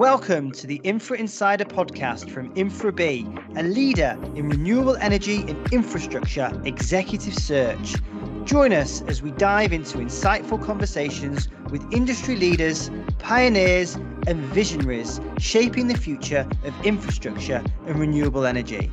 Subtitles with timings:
[0.00, 6.50] Welcome to the Infra Insider podcast from Infra-Be, a leader in renewable energy and infrastructure
[6.64, 7.96] executive search.
[8.44, 15.86] Join us as we dive into insightful conversations with industry leaders, pioneers, and visionaries shaping
[15.86, 18.90] the future of infrastructure and renewable energy.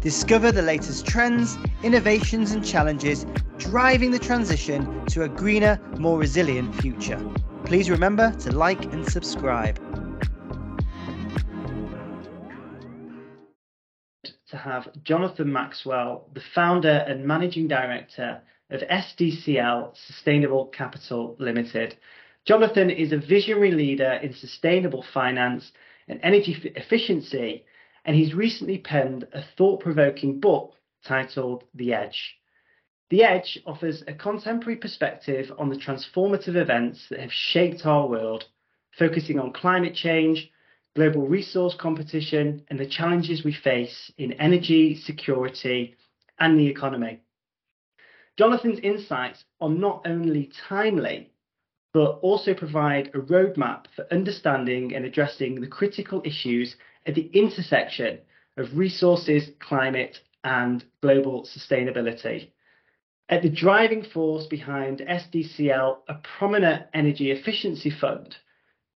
[0.00, 3.26] Discover the latest trends, innovations, and challenges
[3.58, 7.22] driving the transition to a greener, more resilient future.
[7.66, 9.85] Please remember to like and subscribe.
[14.66, 21.96] Have Jonathan Maxwell, the founder and managing director of SDCL Sustainable Capital Limited.
[22.44, 25.70] Jonathan is a visionary leader in sustainable finance
[26.08, 27.64] and energy efficiency,
[28.04, 32.36] and he's recently penned a thought provoking book titled The Edge.
[33.08, 38.46] The Edge offers a contemporary perspective on the transformative events that have shaped our world,
[38.98, 40.50] focusing on climate change,
[40.96, 45.94] global resource competition, and the challenges we face in energy, security,
[46.40, 47.20] and the economy.
[48.38, 51.30] Jonathan's insights are not only timely,
[51.92, 56.76] but also provide a roadmap for understanding and addressing the critical issues
[57.06, 58.18] at the intersection
[58.56, 62.50] of resources, climate, and global sustainability.
[63.28, 68.36] At the driving force behind SDCL, a prominent energy efficiency fund,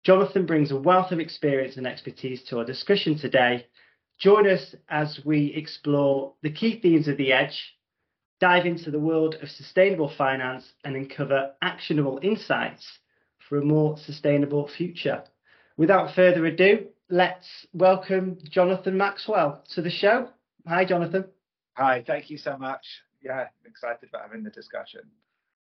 [0.09, 3.67] Jonathan brings a wealth of experience and expertise to our discussion today.
[4.19, 7.77] Join us as we explore the key themes of the Edge,
[8.41, 13.01] dive into the world of sustainable finance, and uncover actionable insights
[13.47, 15.25] for a more sustainable future.
[15.77, 20.31] Without further ado, let's welcome Jonathan Maxwell to the show.
[20.67, 21.27] Hi, Jonathan.
[21.77, 22.81] Hi, thank you so much
[23.23, 25.03] yeah, excited about having the discussion.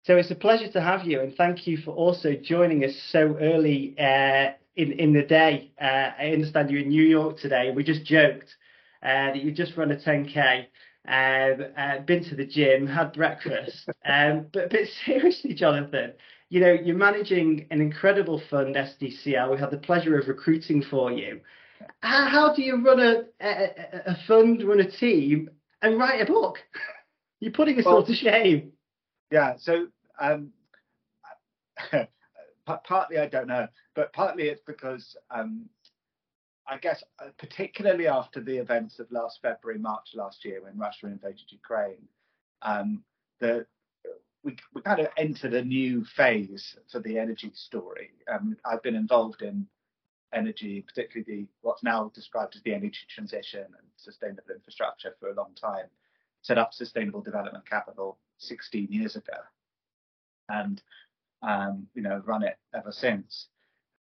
[0.02, 3.36] So it's a pleasure to have you, and thank you for also joining us so
[3.38, 5.72] early uh, in in the day.
[5.80, 7.70] Uh, I understand you're in New York today.
[7.74, 8.56] We just joked
[9.02, 10.66] uh, that you just run a 10k,
[11.06, 13.88] um, uh, been to the gym, had breakfast.
[14.06, 16.14] um, but but seriously, Jonathan,
[16.48, 19.50] you know you're managing an incredible fund, SDCL.
[19.50, 21.40] We had the pleasure of recruiting for you.
[22.00, 23.70] How, how do you run a, a,
[24.06, 25.50] a fund, run a team,
[25.82, 26.58] and write a book?
[27.40, 28.72] You're putting us well, all to shame.
[29.30, 29.54] Yeah.
[29.58, 29.86] So
[30.20, 30.52] um,
[32.84, 35.68] partly I don't know, but partly it's because um,
[36.68, 41.06] I guess uh, particularly after the events of last February, March last year when Russia
[41.06, 42.08] invaded Ukraine,
[42.62, 43.02] um,
[43.40, 43.66] the
[44.42, 48.10] we, we kind of entered a new phase for the energy story.
[48.32, 49.66] Um, I've been involved in
[50.32, 55.34] energy, particularly the, what's now described as the energy transition and sustainable infrastructure for a
[55.34, 55.86] long time
[56.42, 59.36] set up Sustainable Development Capital 16 years ago,
[60.48, 60.82] and
[61.42, 63.48] um, you know run it ever since.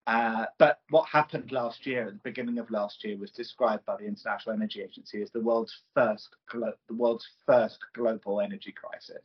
[0.06, 3.96] Uh, but what happened last year, at the beginning of last year, was described by
[3.96, 9.22] the International Energy Agency as the world's first glo- the world's first global energy crisis.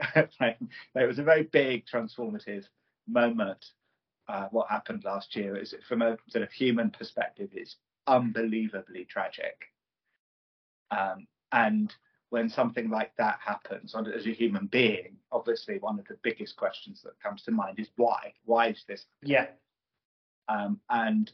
[0.30, 2.64] it was a very big transformative
[3.08, 3.64] moment.
[4.28, 7.76] Uh, what happened last year is from a sort of human perspective is
[8.06, 9.56] unbelievably tragic.
[10.90, 11.92] Um, and
[12.34, 17.00] when something like that happens as a human being, obviously one of the biggest questions
[17.04, 18.32] that comes to mind is why?
[18.44, 19.06] Why is this?
[19.22, 19.46] Yeah.
[20.48, 21.30] Um, and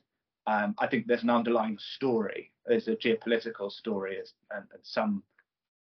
[0.46, 2.52] um, I think there's an underlying story.
[2.66, 5.22] There's a geopolitical story and, and some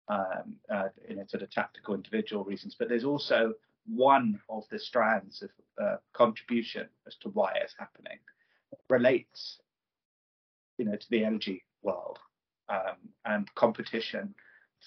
[0.09, 3.53] um, uh, you know, sort of tactical individual reasons, but there's also
[3.85, 5.49] one of the strands of
[5.81, 8.19] uh, contribution as to why it's happening
[8.89, 9.61] relates,
[10.77, 12.19] you know, to the energy world
[12.67, 14.35] um, and competition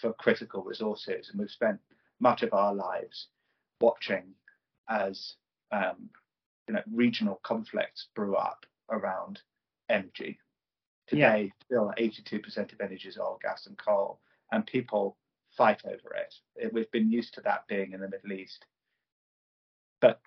[0.01, 1.29] for critical resources.
[1.31, 1.79] And we've spent
[2.21, 3.29] much of our lives
[3.81, 4.25] watching
[4.89, 5.35] as
[5.73, 6.11] um,
[6.69, 9.41] you know regional conflicts brew up around
[9.89, 10.39] energy.
[11.07, 11.93] Today, yeah.
[11.93, 14.21] still 82% of energy is oil, gas, and coal,
[14.53, 15.17] and people
[15.57, 16.35] fight over it.
[16.55, 16.73] it.
[16.73, 18.65] We've been used to that being in the Middle East.
[20.01, 20.21] But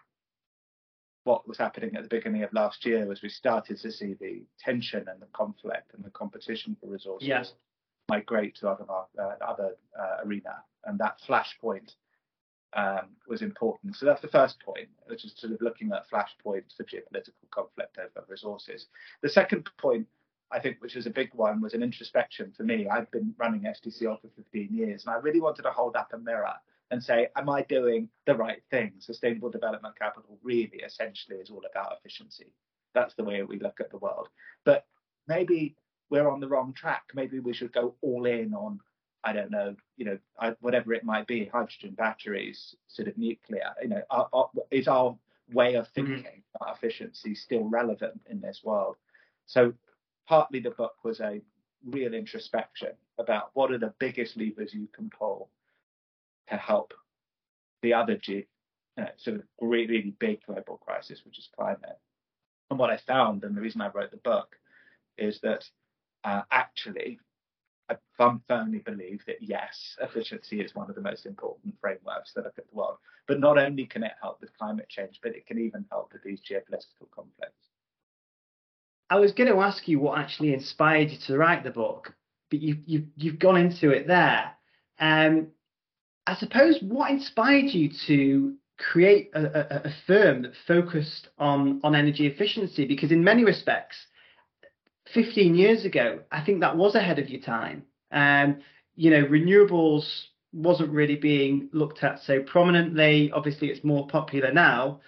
[1.24, 4.44] what was happening at the beginning of last year was we started to see the
[4.60, 7.54] tension and the conflict and the competition for resources yes
[8.10, 11.94] migrate to other uh, other uh, arena, and that flashpoint
[12.76, 13.96] um, was important.
[13.96, 17.98] So that's the first point, which is sort of looking at flashpoints for geopolitical conflict
[17.98, 18.88] over resources.
[19.22, 20.08] The second point,
[20.52, 22.88] I think, which is a big one, was an introspection for me.
[22.88, 26.18] I've been running SDCL for 15 years, and I really wanted to hold up a
[26.18, 26.54] mirror
[26.92, 28.94] and say, am I doing the right thing?
[29.00, 32.54] Sustainable development capital really essentially is all about efficiency.
[32.94, 34.30] That's the way we look at the world.
[34.64, 34.86] But
[35.28, 35.76] maybe
[36.14, 37.06] we're on the wrong track.
[37.16, 38.80] Maybe we should go all in on,
[39.24, 40.20] I don't know, you know,
[40.60, 43.72] whatever it might be, hydrogen batteries, sort of nuclear.
[43.82, 45.18] You know, our, our, is our
[45.52, 45.94] way of mm-hmm.
[45.96, 46.64] thinking, mm-hmm.
[46.64, 48.98] our efficiency still relevant in this world?
[49.48, 49.74] So
[50.28, 51.42] partly the book was a
[51.84, 55.50] real introspection about what are the biggest levers you can pull
[56.48, 56.94] to help
[57.82, 58.46] the other G,
[58.98, 61.98] you know, sort of really, really big global crisis, which is climate.
[62.70, 64.56] And what I found, and the reason I wrote the book,
[65.18, 65.66] is that
[66.24, 67.20] uh, actually
[67.90, 67.96] I
[68.48, 72.70] firmly believe that yes, efficiency is one of the most important frameworks that look at
[72.70, 72.98] the world.
[73.28, 76.24] But not only can it help with climate change, but it can even help with
[76.24, 77.70] these geopolitical conflicts.
[79.10, 82.16] I was going to ask you what actually inspired you to write the book,
[82.50, 84.52] but you, you, you've gone into it there.
[85.00, 85.48] Um,
[86.26, 91.96] I suppose what inspired you to create a, a, a, firm that focused on, on
[91.96, 92.86] energy efficiency?
[92.86, 93.98] Because in many respects,
[95.14, 97.84] 15 years ago, I think that was ahead of your time.
[98.12, 98.62] Um,
[98.96, 100.06] you know, renewables
[100.54, 103.32] wasn't really being looked at so prominently.
[103.32, 105.02] Obviously, it's more popular now.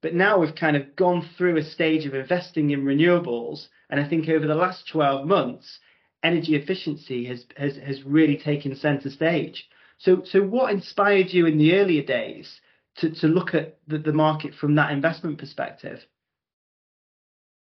[0.00, 3.66] But now we've kind of gone through a stage of investing in renewables.
[3.90, 5.80] And I think over the last 12 months,
[6.22, 9.68] energy efficiency has, has, has really taken center stage.
[9.98, 12.60] So, so what inspired you in the earlier days
[12.98, 16.04] to, to look at the, the market from that investment perspective?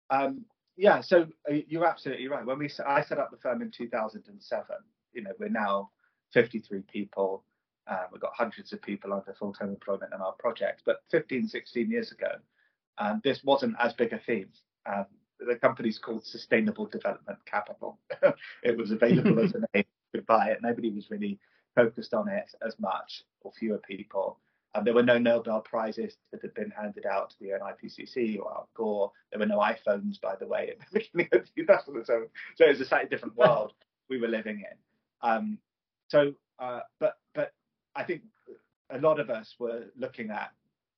[0.09, 0.45] Um,
[0.81, 2.43] yeah, so uh, you're absolutely right.
[2.43, 4.65] When we I set up the firm in 2007,
[5.13, 5.91] you know, we're now
[6.33, 7.43] 53 people.
[7.85, 10.81] Uh, we've got hundreds of people under full-time employment in our project.
[10.83, 12.31] But 15, 16 years ago,
[12.97, 14.49] um, this wasn't as big a theme.
[14.87, 15.05] Um,
[15.39, 17.99] the company's called Sustainable Development Capital.
[18.63, 19.85] it was available as a name.
[20.13, 20.63] You could buy it.
[20.63, 21.37] Nobody was really
[21.75, 24.39] focused on it as much, or fewer people.
[24.73, 28.51] Um, there were no Nobel Prizes that had been handed out to the IPCC or
[28.51, 29.12] Al Gore.
[29.31, 32.27] There were no iPhones, by the way, at the beginning of 2007.
[32.56, 33.73] So it was a slightly different world
[34.09, 35.29] we were living in.
[35.29, 35.57] Um,
[36.07, 37.53] so, uh, but but
[37.95, 38.21] I think
[38.89, 40.51] a lot of us were looking at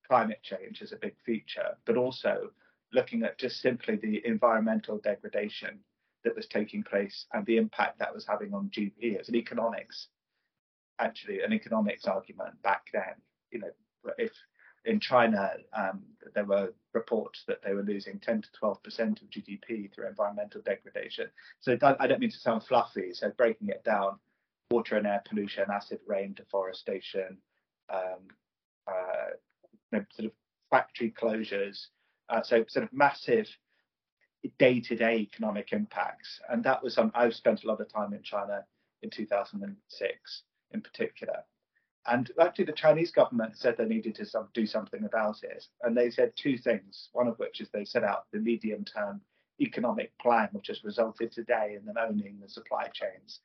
[0.07, 2.51] climate change as a big feature, but also
[2.91, 5.79] looking at just simply the environmental degradation
[6.23, 10.07] that was taking place and the impact that was having on GDP as an economics,
[10.99, 13.15] actually an economics argument back then.
[13.53, 13.71] You know,
[14.17, 14.31] if
[14.85, 16.03] in China um,
[16.35, 20.61] there were reports that they were losing 10 to 12 percent of GDP through environmental
[20.61, 21.27] degradation.
[21.61, 23.13] So I don't mean to sound fluffy.
[23.13, 24.19] So breaking it down,
[24.71, 27.37] water and air pollution, acid rain, deforestation,
[27.93, 28.27] um,
[28.87, 29.31] uh,
[29.91, 30.31] you know, sort of
[30.69, 31.87] factory closures,
[32.29, 33.47] uh, so sort of massive
[34.59, 36.41] day-to-day economic impacts.
[36.49, 38.65] And that was some I've spent a lot of time in China
[39.01, 41.43] in 2006 in particular.
[42.05, 45.65] And actually, the Chinese government said they needed to some, do something about it.
[45.83, 49.21] And they said two things, one of which is they set out the medium term
[49.61, 53.39] economic plan, which has resulted today in them owning the supply chains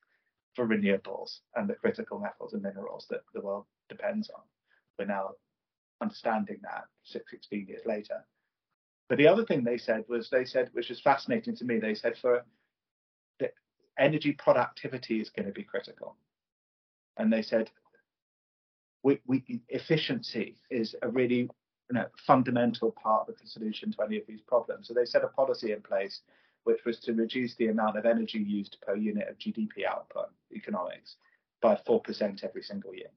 [0.54, 4.42] for renewables and the critical metals and minerals that the world depends on.
[4.98, 5.32] We're now
[6.00, 8.24] understanding that 16 years later.
[9.08, 11.94] But the other thing they said was they said, which was fascinating to me, they
[11.94, 12.44] said for
[13.98, 16.16] energy productivity is going to be critical.
[17.16, 17.70] And they said
[19.02, 21.48] we, we, efficiency is a really
[21.90, 24.88] you know, fundamental part of the solution to any of these problems.
[24.88, 26.20] So they set a policy in place
[26.64, 31.16] which was to reduce the amount of energy used per unit of GDP output economics
[31.62, 33.08] by 4% every single year,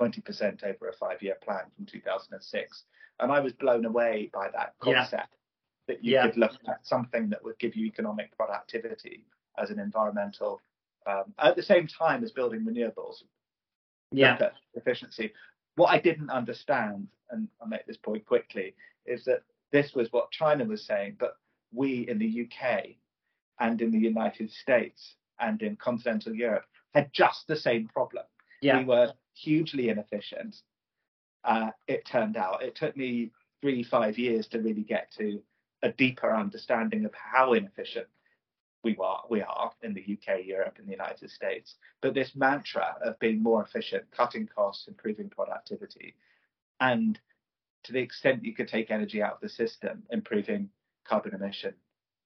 [0.00, 2.84] 20% over a five year plan from 2006.
[3.20, 5.88] And I was blown away by that concept yeah.
[5.88, 6.26] that you yeah.
[6.26, 9.26] could look at something that would give you economic productivity
[9.58, 10.60] as an environmental,
[11.06, 13.22] um, at the same time as building renewables.
[14.16, 14.50] Yeah.
[14.74, 15.32] Efficiency.
[15.76, 18.74] What I didn't understand, and I'll make this point quickly,
[19.06, 19.42] is that
[19.72, 21.36] this was what China was saying, but
[21.72, 22.96] we in the UK
[23.60, 28.24] and in the United States and in continental Europe had just the same problem.
[28.62, 28.78] Yeah.
[28.78, 30.56] We were hugely inefficient.
[31.42, 35.42] Uh, it turned out it took me three, five years to really get to
[35.82, 38.06] a deeper understanding of how inefficient
[38.84, 41.76] we are, we are in the UK, Europe, and the United States.
[42.00, 46.14] But this mantra of being more efficient, cutting costs, improving productivity,
[46.80, 47.18] and
[47.84, 50.68] to the extent you could take energy out of the system, improving
[51.04, 51.74] carbon emission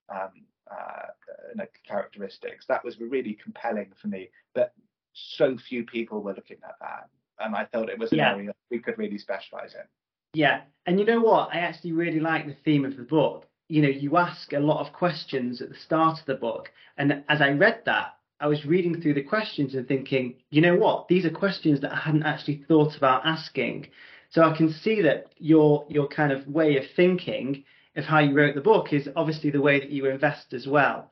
[0.08, 0.30] um,
[0.70, 2.66] uh, characteristics.
[2.66, 4.30] That was really compelling for me.
[4.54, 4.72] But
[5.12, 7.08] so few people were looking at that,
[7.40, 8.32] and I thought it was an yeah.
[8.32, 9.86] area we could really specialize in.
[10.34, 11.50] Yeah, and you know what?
[11.52, 13.46] I actually really like the theme of the book.
[13.68, 17.22] You know, you ask a lot of questions at the start of the book, and
[17.28, 21.08] as I read that, I was reading through the questions and thinking, you know what?
[21.08, 23.88] These are questions that I hadn't actually thought about asking.
[24.30, 27.64] So I can see that your your kind of way of thinking
[27.96, 31.10] of how you wrote the book is obviously the way that you invest as well.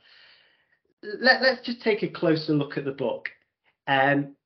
[1.02, 3.30] Let, Let's just take a closer look at the book.
[3.86, 4.36] Um,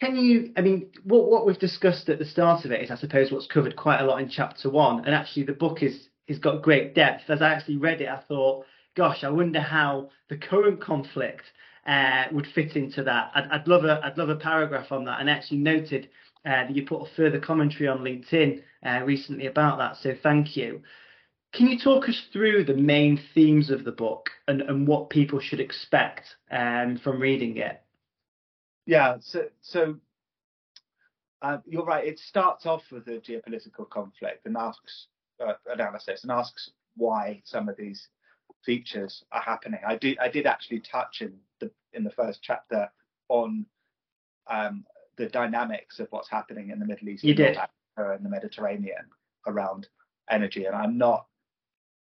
[0.00, 2.96] can you, I mean, what, what we've discussed at the start of it is, I
[2.96, 5.04] suppose, what's covered quite a lot in chapter one.
[5.04, 7.28] And actually, the book is has got great depth.
[7.28, 8.64] As I actually read it, I thought,
[8.96, 11.42] gosh, I wonder how the current conflict
[11.86, 13.30] uh, would fit into that.
[13.34, 16.08] I'd, I'd, love a I'd love a paragraph on that, and actually noted
[16.46, 19.96] uh, that you put a further commentary on LinkedIn uh, recently about that.
[20.02, 20.82] So thank you.
[21.52, 25.38] Can you talk us through the main themes of the book and, and what people
[25.38, 27.80] should expect um, from reading it?
[28.86, 29.96] Yeah, so so
[31.42, 32.06] uh, you're right.
[32.06, 35.06] It starts off with a geopolitical conflict and asks
[35.46, 38.08] uh, analysis and asks why some of these
[38.64, 39.80] features are happening.
[39.86, 42.90] I did I did actually touch in the in the first chapter
[43.28, 43.66] on
[44.50, 44.84] um,
[45.16, 47.58] the dynamics of what's happening in the Middle East, you did,
[47.96, 49.06] and the Mediterranean
[49.46, 49.88] around
[50.30, 51.26] energy, and I'm not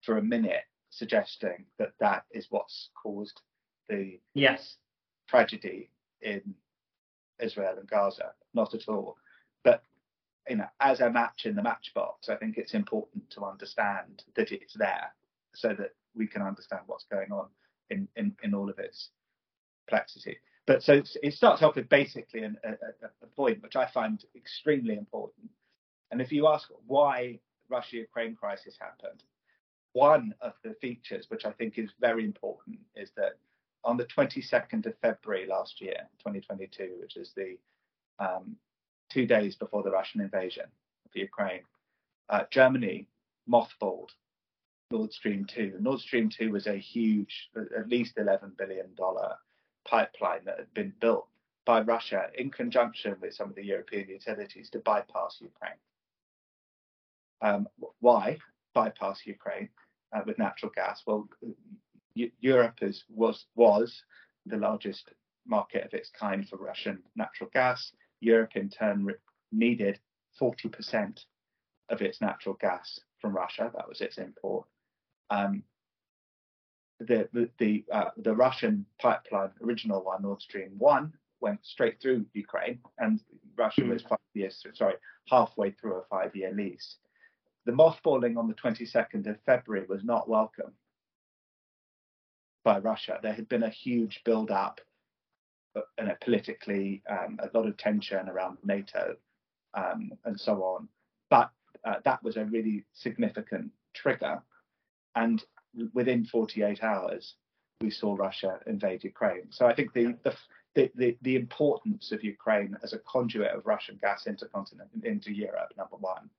[0.01, 3.41] for a minute suggesting that that is what's caused
[3.89, 4.77] the yes
[5.27, 5.89] tragedy
[6.21, 6.41] in
[7.39, 8.31] Israel and Gaza.
[8.53, 9.17] Not at all.
[10.51, 14.51] You know, as a match in the matchbox, I think it's important to understand that
[14.51, 15.13] it's there
[15.55, 17.47] so that we can understand what's going on
[17.89, 19.11] in, in, in all of its
[19.87, 20.39] complexity.
[20.67, 24.97] But so it starts off with basically an, a, a point which I find extremely
[24.97, 25.49] important.
[26.11, 27.39] And if you ask why
[27.69, 29.23] Russia-Ukraine crisis happened,
[29.93, 33.37] one of the features which I think is very important is that
[33.85, 37.57] on the 22nd of February last year, 2022, which is the
[38.19, 38.57] um,
[39.11, 40.65] two days before the Russian invasion
[41.05, 41.63] of Ukraine,
[42.29, 43.07] uh, Germany
[43.49, 44.09] mothballed
[44.91, 45.77] Nord Stream 2.
[45.79, 48.89] Nord Stream 2 was a huge, at least $11 billion
[49.85, 51.27] pipeline that had been built
[51.65, 55.79] by Russia in conjunction with some of the European utilities to bypass Ukraine.
[57.41, 57.67] Um,
[57.99, 58.37] why
[58.73, 59.69] bypass Ukraine
[60.13, 61.01] uh, with natural gas?
[61.05, 61.27] Well,
[62.13, 64.03] Europe is, was was
[64.45, 65.11] the largest
[65.45, 67.91] market of its kind for Russian natural gas.
[68.21, 69.15] Europe, in turn, re-
[69.51, 69.99] needed
[70.39, 71.25] 40%
[71.89, 73.71] of its natural gas from Russia.
[73.75, 74.67] That was its import.
[75.29, 75.63] Um,
[76.99, 82.25] the the the, uh, the, Russian pipeline, original one, Nord Stream one, went straight through
[82.33, 83.19] Ukraine, and
[83.57, 83.89] Russia mm.
[83.89, 84.95] was five years, sorry,
[85.27, 86.97] halfway through a five-year lease.
[87.65, 90.73] The mothballing on the 22nd of February was not welcome
[92.63, 93.19] by Russia.
[93.21, 94.81] There had been a huge build-up,
[95.75, 99.15] uh, and politically, um, a lot of tension around NATO
[99.73, 100.87] um, and so on.
[101.29, 101.51] But
[101.85, 104.41] uh, that was a really significant trigger,
[105.15, 105.43] and
[105.93, 107.35] within 48 hours,
[107.79, 109.47] we saw Russia invade Ukraine.
[109.49, 110.35] So I think the the
[110.73, 115.33] the, the, the importance of Ukraine as a conduit of Russian gas into continent into
[115.33, 116.29] Europe, number one,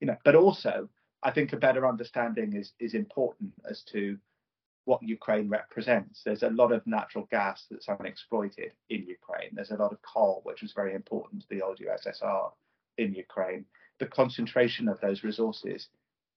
[0.00, 0.88] you know, but also
[1.22, 4.18] I think a better understanding is is important as to
[4.84, 6.22] what Ukraine represents.
[6.24, 9.50] There's a lot of natural gas that's unexploited in Ukraine.
[9.52, 12.50] There's a lot of coal, which was very important to the old USSR
[12.98, 13.64] in Ukraine.
[14.00, 15.88] The concentration of those resources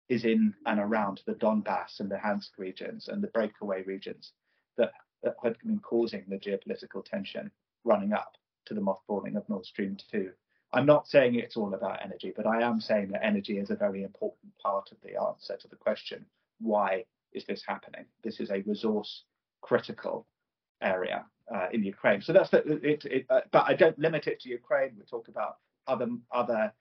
[0.09, 4.33] is in and around the Donbass and the Luhansk regions and the breakaway regions
[4.77, 4.91] that,
[5.23, 7.49] that had been causing the geopolitical tension
[7.83, 8.33] running up
[8.65, 10.31] to the mothballing of Nord Stream 2.
[10.73, 13.75] I'm not saying it's all about energy, but I am saying that energy is a
[13.75, 16.25] very important part of the answer to the question
[16.59, 17.05] why
[17.35, 18.05] is this happening?
[18.23, 19.23] This is a resource
[19.61, 20.25] critical
[20.81, 22.21] area uh, in Ukraine.
[22.21, 22.59] So that's the,
[22.93, 24.91] it, it uh, but I don't limit it to Ukraine.
[24.97, 26.73] We talk about other other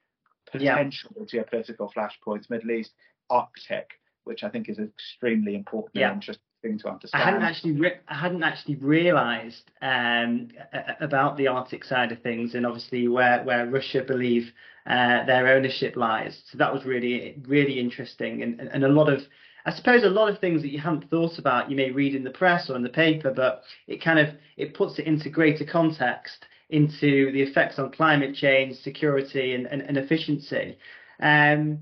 [0.50, 1.42] potential yeah.
[1.42, 2.92] geopolitical flashpoints, Middle East,
[3.30, 3.90] Arctic,
[4.24, 6.08] which I think is extremely important yeah.
[6.08, 7.22] and interesting thing to understand.
[7.22, 10.48] I hadn't actually re- I hadn't actually realised um,
[11.00, 14.52] about the Arctic side of things, and obviously where where Russia believe
[14.86, 16.42] uh, their ownership lies.
[16.50, 19.22] So that was really really interesting, and and a lot of
[19.64, 22.24] I suppose a lot of things that you haven't thought about, you may read in
[22.24, 25.64] the press or in the paper, but it kind of it puts it into greater
[25.64, 30.78] context into the effects on climate change, security, and, and, and efficiency.
[31.20, 31.80] Um,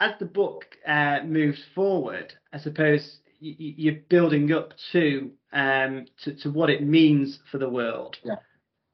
[0.00, 6.50] as the book uh, moves forward, I suppose you're building up to, um, to to
[6.50, 8.16] what it means for the world.
[8.24, 8.36] Yeah.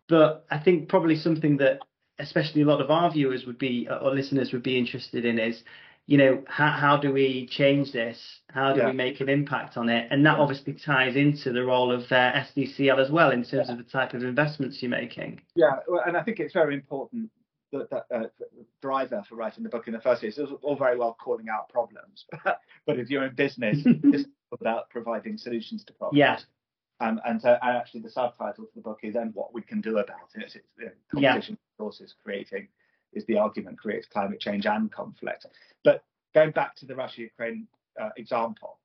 [0.09, 1.81] But I think probably something that
[2.19, 5.63] especially a lot of our viewers would be or listeners would be interested in is
[6.11, 8.19] you know, how, how do we change this?
[8.49, 8.87] How do yeah.
[8.89, 10.09] we make an impact on it?
[10.11, 10.43] And that yeah.
[10.43, 13.73] obviously ties into the role of uh, SDCL as well in terms yeah.
[13.75, 15.41] of the type of investments you're making.
[15.55, 17.31] Yeah, well, and I think it's very important
[17.73, 18.25] that that uh,
[18.83, 21.69] driver for writing the book in the first place is all very well calling out
[21.69, 26.19] problems, but if you're in business, it's about providing solutions to problems.
[26.19, 26.39] Yeah.
[27.07, 29.81] Um, and so, and actually, the subtitle for the book is "And What We Can
[29.81, 31.85] Do About It." It's, it's competition yeah.
[31.85, 32.67] resources creating
[33.13, 35.47] is the argument creates climate change and conflict.
[35.85, 37.67] But going back to the Russia-Ukraine
[38.01, 38.79] uh, example,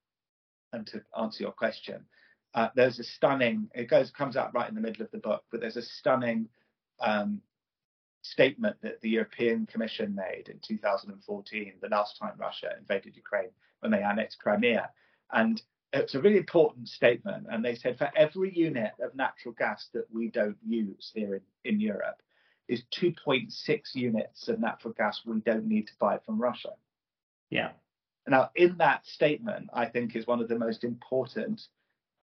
[0.74, 2.06] and to answer your question,
[2.54, 3.70] uh, there's a stunning.
[3.76, 6.48] It goes comes out right in the middle of the book, but there's a stunning
[7.00, 7.42] um,
[8.22, 13.52] statement that the European Commission made in 2014, the last time Russia invaded Ukraine
[13.82, 14.90] when they annexed Crimea.
[15.32, 15.62] And
[15.94, 17.48] it's a really important statement.
[17.50, 21.74] And they said for every unit of natural gas that we don't use here in,
[21.74, 22.22] in Europe
[22.68, 26.72] is 2.6 units of natural gas we don't need to buy from Russia.
[27.50, 27.72] Yeah.
[28.28, 31.62] Now, in that statement, I think is one of the most important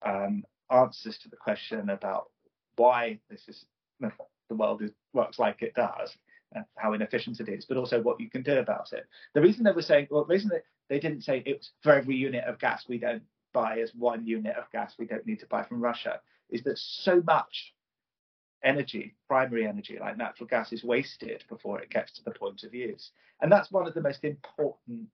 [0.06, 2.30] um, answers to the question about
[2.76, 3.66] why this is
[4.50, 6.16] the world is, works like it does
[6.54, 9.06] and how inefficient it is, but also what you can do about it.
[9.34, 12.16] The reason they were saying, well, the reason that they didn't say it's for every
[12.16, 15.48] unit of gas we don't buy as one unit of gas we don't need to
[15.48, 17.74] buy from Russia is that so much
[18.64, 22.74] energy, primary energy like natural gas, is wasted before it gets to the point of
[22.74, 23.12] use.
[23.42, 25.08] And that's one of the most important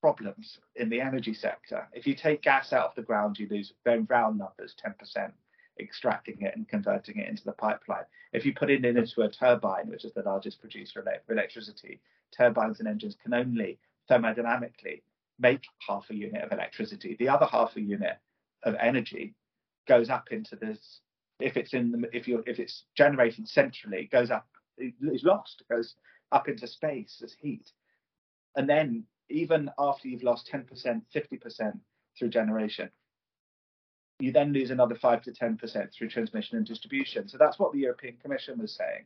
[0.00, 1.88] problems in the energy sector.
[1.92, 5.32] If you take gas out of the ground, you lose very round numbers, 10%
[5.80, 8.04] extracting it and converting it into the pipeline.
[8.32, 12.00] If you put it into a turbine, which is the largest producer of electricity,
[12.36, 13.78] turbines and engines can only
[14.10, 15.02] thermodynamically
[15.38, 17.16] make half a unit of electricity.
[17.18, 18.18] The other half a unit
[18.62, 19.34] of energy
[19.86, 21.00] goes up into this.
[21.40, 24.46] If it's in the, if you if it's generated centrally, it goes up,
[24.78, 25.94] it's lost, it goes
[26.30, 27.70] up into space as heat.
[28.56, 31.78] And then even after you've lost 10%, 50%
[32.18, 32.90] through generation,
[34.20, 37.28] you then lose another 5 to 10% through transmission and distribution.
[37.28, 39.04] So that's what the European Commission was saying.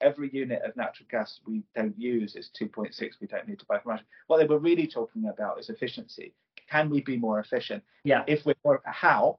[0.00, 3.78] Every unit of natural gas we don't use is 2.6 we don't need to buy
[3.78, 4.04] from Russia.
[4.26, 6.34] What they were really talking about is efficiency.
[6.68, 7.82] Can we be more efficient?
[8.04, 8.24] Yeah.
[8.26, 9.38] If we're more, how?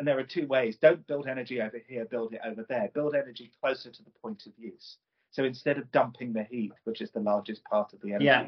[0.00, 0.78] And there are two ways.
[0.80, 2.90] Don't build energy over here, build it over there.
[2.94, 4.96] Build energy closer to the point of use.
[5.30, 8.46] So instead of dumping the heat, which is the largest part of the energy, yeah.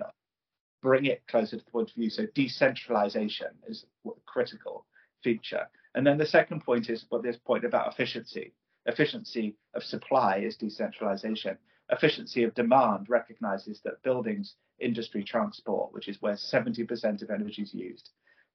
[0.83, 2.09] bring it closer to the point of view.
[2.09, 3.85] So decentralization is
[4.25, 4.87] critical
[5.23, 5.69] feature.
[5.95, 8.55] And then the second point is what this point about efficiency.
[8.87, 11.59] Efficiency of supply is decentralization.
[11.91, 17.75] Efficiency of demand recognizes that buildings, industry, transport, which is where 70% of energy is
[17.75, 18.09] used,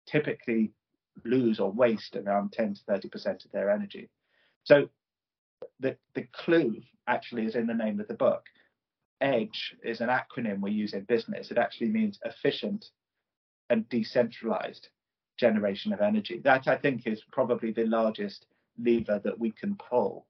[0.08, 0.74] typically
[1.26, 4.10] lose or waste around 10 to 30% of their energy.
[4.64, 4.90] So
[5.80, 8.44] the, the clue actually is in the name of the book.
[9.22, 11.50] EDGE is an acronym we use in business.
[11.50, 12.86] It actually means efficient
[13.70, 14.90] and decentralized
[15.38, 16.40] generation of energy.
[16.44, 18.46] That I think is probably the largest
[18.78, 20.28] lever that we can pull.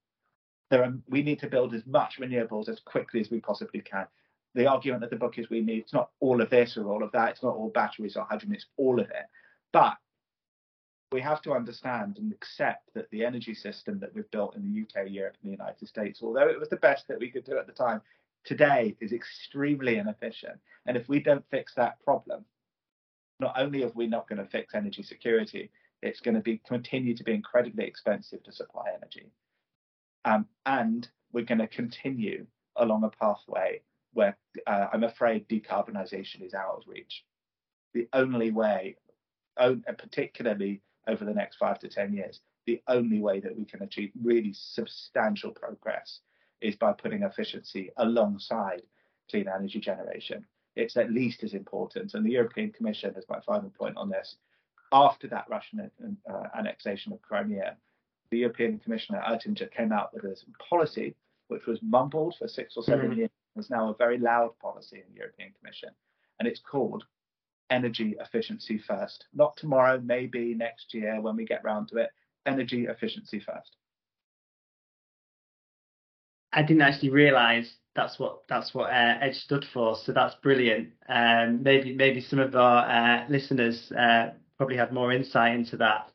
[0.70, 4.08] There are, we need to build as much renewables as quickly as we possibly can.
[4.56, 7.04] The argument of the book is we need it's not all of this or all
[7.04, 7.32] of that.
[7.32, 8.56] It's not all batteries or hydrogen.
[8.56, 9.26] It's all of it.
[9.72, 9.98] But
[11.12, 14.82] we have to understand and accept that the energy system that we've built in the
[14.82, 17.58] UK, Europe, and the United States, although it was the best that we could do
[17.58, 18.02] at the time,
[18.44, 20.60] today is extremely inefficient.
[20.86, 22.44] And if we don't fix that problem,
[23.40, 27.16] not only are we not going to fix energy security, it's going to be continue
[27.16, 29.32] to be incredibly expensive to supply energy.
[30.26, 33.82] Um, and we're going to continue along a pathway
[34.14, 37.24] where uh, I'm afraid decarbonisation is out of reach.
[37.94, 38.98] The only way,
[39.56, 44.12] particularly over the next five to 10 years, the only way that we can achieve
[44.22, 46.20] really substantial progress
[46.62, 48.82] is by putting efficiency alongside
[49.30, 50.46] clean energy generation
[50.78, 52.14] it's at least as important.
[52.14, 54.38] And the European Commission, as my final point on this,
[54.94, 55.92] after that Russian
[56.30, 57.76] uh, annexation of Crimea,
[58.30, 60.36] the European Commissioner Oettinger came out with a
[60.70, 61.16] policy
[61.48, 63.20] which was mumbled for six or 7 mm-hmm.
[63.20, 65.90] years, is now a very loud policy in the European Commission,
[66.40, 67.06] and it's called
[67.70, 69.26] energy efficiency first.
[69.34, 72.10] Not tomorrow, maybe next year when we get round to it.
[72.46, 73.76] Energy efficiency first.
[76.54, 79.98] I didn't actually realise that's what that's what uh, Edge stood for.
[80.04, 80.90] So that's brilliant.
[81.10, 86.10] Um, maybe maybe some of our uh, listeners uh, probably have more insight into that.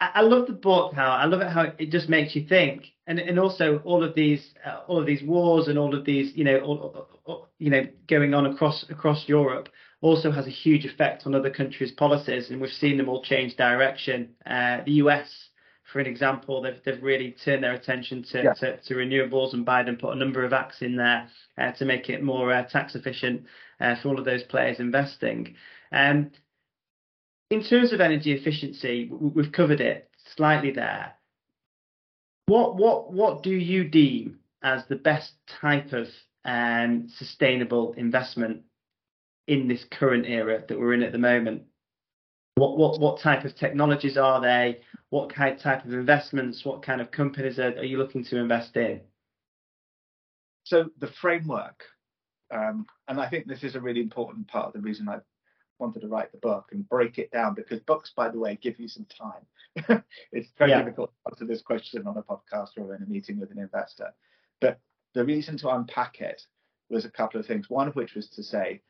[0.00, 0.94] I, I, love the book.
[0.94, 1.48] How I love it.
[1.48, 5.06] How it just makes you think, and and also all of these uh, all of
[5.06, 8.84] these wars and all of these you know all, all, you know going on across
[8.88, 9.68] across Europe
[10.02, 13.56] also has a huge effect on other countries' policies, and we've seen them all change
[13.56, 14.34] direction.
[14.44, 15.48] Uh, the US
[15.92, 18.52] for an example, they've they've really turned their attention to, yeah.
[18.54, 22.08] to, to, renewables, and Biden put a number of acts in there uh, to make
[22.08, 23.44] it more uh, tax efficient
[23.80, 25.54] uh, for all of those players investing.
[25.92, 26.30] Um,
[27.50, 31.12] in terms of energy efficiency, we've covered it slightly there.
[32.46, 36.08] What what what do you deem as the best type of
[36.44, 38.62] um, sustainable investment
[39.46, 41.62] in this current era that we're in at the moment?
[42.56, 44.80] What, what, what type of technologies are they?
[45.10, 46.64] What kind, type of investments?
[46.64, 49.00] What kind of companies are, are you looking to invest in?
[50.64, 51.82] So the framework,
[52.52, 55.18] um, and I think this is a really important part of the reason I
[55.78, 58.78] wanted to write the book and break it down because books, by the way, give
[58.78, 60.02] you some time.
[60.32, 60.82] it's very yeah.
[60.82, 64.14] difficult to answer this question on a podcast or in a meeting with an investor.
[64.60, 64.78] But
[65.14, 66.42] the reason to unpack it
[66.88, 67.68] was a couple of things.
[67.68, 68.82] One of which was to say,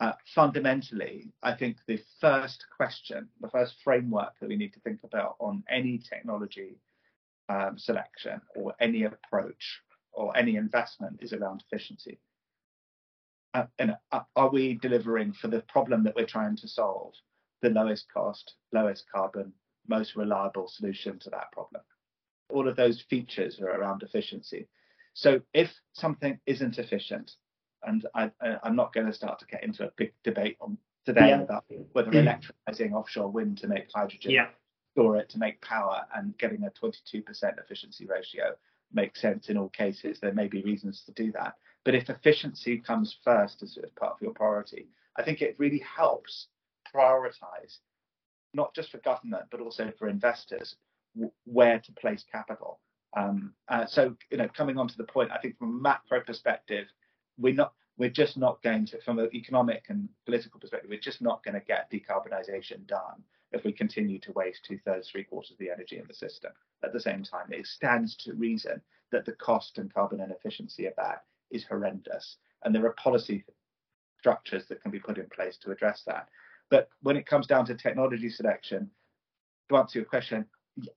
[0.00, 5.00] uh, fundamentally, I think the first question, the first framework that we need to think
[5.02, 6.78] about on any technology
[7.48, 9.80] um, selection or any approach
[10.12, 12.18] or any investment is around efficiency.
[13.54, 17.14] Uh, and uh, are we delivering for the problem that we're trying to solve
[17.62, 19.52] the lowest cost, lowest carbon,
[19.88, 21.82] most reliable solution to that problem?
[22.50, 24.68] All of those features are around efficiency.
[25.14, 27.32] So if something isn't efficient,
[27.84, 28.30] and I,
[28.64, 31.40] am not going to start to get into a big debate on today yeah.
[31.40, 34.48] about whether electrifying offshore wind to make hydrogen, yeah.
[34.92, 37.22] store it to make power, and getting a 22%
[37.58, 38.54] efficiency ratio
[38.92, 40.18] makes sense in all cases.
[40.20, 44.12] There may be reasons to do that, but if efficiency comes first as, as part
[44.12, 46.48] of your priority, I think it really helps
[46.94, 47.78] prioritize,
[48.54, 50.76] not just for government but also for investors,
[51.14, 52.80] w- where to place capital.
[53.16, 56.20] Um, uh, so, you know, coming on to the point, I think from a macro
[56.20, 56.86] perspective,
[57.38, 61.22] we're not we're just not going to from an economic and political perspective we're just
[61.22, 63.22] not going to get decarbonisation done
[63.52, 66.52] if we continue to waste two thirds three quarters of the energy in the system.
[66.84, 70.94] At the same time it stands to reason that the cost and carbon inefficiency of
[70.96, 73.44] that is horrendous and there are policy
[74.18, 76.28] structures that can be put in place to address that.
[76.70, 78.90] But when it comes down to technology selection
[79.68, 80.44] to answer your question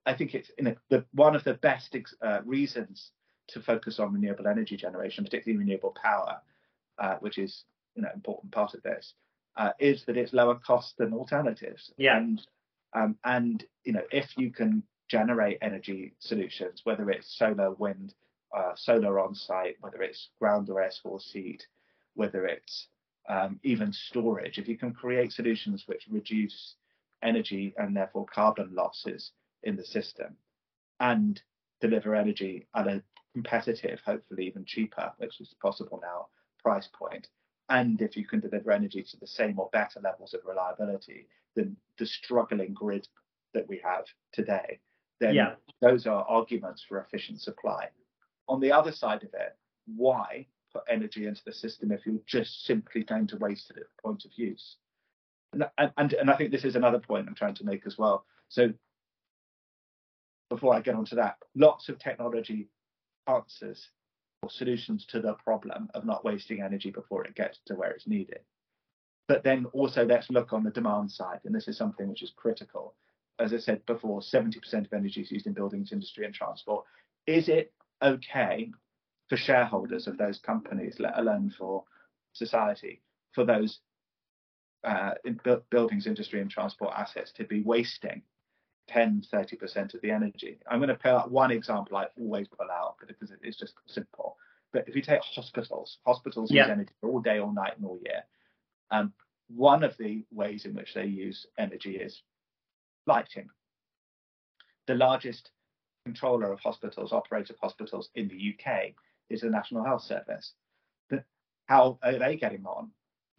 [0.06, 3.12] i think it's a, the, one of the best uh, reasons
[3.52, 6.42] to focus on renewable energy generation, particularly renewable power,
[7.00, 7.64] uh, which is
[7.96, 9.14] you know important part of this,
[9.58, 11.92] uh, is that it's lower cost than alternatives.
[11.98, 12.18] Yeah.
[12.18, 12.42] And
[12.94, 18.14] um, and you know if you can generate energy solutions, whether it's solar, wind,
[18.56, 21.68] uh, solar on site, whether it's ground or air source heat,
[22.16, 22.88] whether it's
[23.30, 26.76] um, even storage, if you can create solutions which reduce
[27.22, 29.32] energy and therefore carbon losses
[29.64, 30.36] in the system
[31.00, 31.42] and
[31.82, 36.28] deliver energy at a competitive, hopefully even cheaper, which is possible now,
[36.64, 37.28] price point.
[37.70, 41.78] And if you can deliver energy to the same or better levels of reliability than
[41.98, 43.08] the struggling grid
[43.54, 44.80] that we have today,
[45.20, 45.54] then yeah.
[45.82, 47.88] those are arguments for efficient supply.
[48.50, 49.56] On the other side of it,
[49.96, 53.84] why put energy into the system if you're just simply going to waste it at
[53.84, 54.78] the point of use?
[55.54, 55.66] And,
[55.98, 58.26] and, and I think this is another point I'm trying to make as well.
[58.50, 58.74] So
[60.50, 62.68] before I get onto that, lots of technology
[63.28, 63.90] answers
[64.42, 68.08] or solutions to the problem of not wasting energy before it gets to where it's
[68.08, 68.40] needed.
[69.28, 72.34] But then also let's look on the demand side, and this is something which is
[72.36, 72.96] critical.
[73.40, 76.86] As I said before, 70% of energy is used in buildings, industry, and transport.
[77.28, 78.72] Is it okay
[79.30, 81.86] for shareholders of those companies, let alone for
[82.34, 83.02] society,
[83.34, 83.80] for those
[84.84, 85.12] uh,
[85.70, 88.22] buildings, industry, and transport assets to be wasting
[88.92, 90.60] 10, 30% of the energy.
[90.70, 94.38] I'm going to pull out one example I always pull out because it's just simple.
[94.74, 96.64] But if you take hospitals, hospitals yeah.
[96.64, 98.24] use energy all day, all night, and all year.
[98.90, 99.14] Um,
[99.48, 102.22] one of the ways in which they use energy is
[103.06, 103.50] lighting.
[104.88, 105.52] The largest
[106.06, 108.94] controller of hospitals, operator of hospitals in the UK,
[109.30, 110.54] is the National Health Service.
[111.10, 111.24] But
[111.68, 112.92] how are they getting on?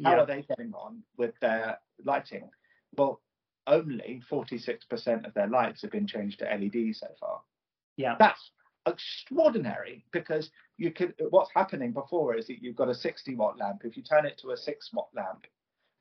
[0.02, 0.20] How yeah.
[0.22, 2.48] are they getting on with their lighting?
[2.96, 3.20] Well,
[3.66, 7.40] only 46% of their lights have been changed to LED so far.
[7.96, 8.16] Yeah.
[8.18, 8.50] That's
[8.86, 13.82] extraordinary because you could what's happening before is that you've got a 60 watt lamp.
[13.84, 15.46] If you turn it to a 6 watt lamp,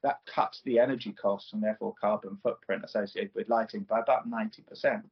[0.04, 5.04] that cuts the energy costs and therefore carbon footprint associated with lighting by about 90%.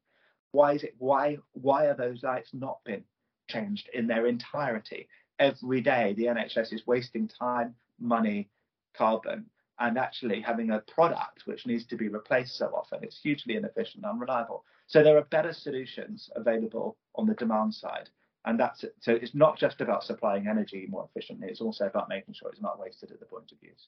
[0.51, 3.03] Why is it why why are those lights not been
[3.49, 5.07] changed in their entirety?
[5.37, 8.49] Every day the NHS is wasting time, money,
[8.95, 9.45] carbon
[9.79, 12.99] and actually having a product which needs to be replaced so often.
[13.01, 14.65] It's hugely inefficient and unreliable.
[14.87, 18.09] So there are better solutions available on the demand side.
[18.45, 18.95] And that's it.
[19.01, 22.61] So it's not just about supplying energy more efficiently, it's also about making sure it's
[22.61, 23.87] not wasted at the point of use.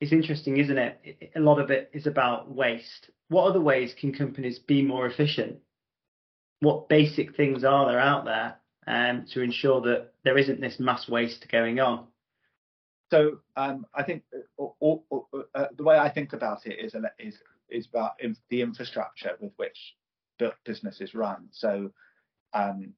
[0.00, 1.32] It's interesting, isn't it?
[1.34, 3.10] A lot of it is about waste.
[3.28, 5.58] What other ways can companies be more efficient?
[6.60, 11.08] What basic things are there out there um, to ensure that there isn't this mass
[11.08, 12.06] waste going on?
[13.10, 14.22] So um, I think
[14.60, 14.84] uh,
[15.54, 17.38] uh, the way I think about it is is
[17.70, 18.12] is about
[18.50, 19.94] the infrastructure with which
[20.64, 21.48] businesses run.
[21.50, 21.90] So
[22.54, 22.94] um,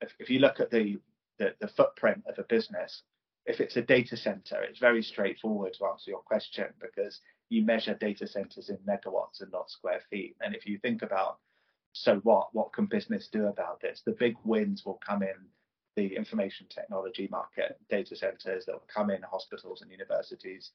[0.00, 0.98] if, if, you look at the,
[1.38, 3.02] the, the footprint of a business,
[3.46, 7.94] if it's a data center, it's very straightforward to answer your question because you measure
[7.94, 10.36] data centers in megawatts and not square feet.
[10.40, 11.38] And if you think about
[11.92, 14.02] so what, what can business do about this?
[14.04, 15.46] The big wins will come in
[15.96, 20.70] the information technology market, data centers, they'll come in hospitals and universities,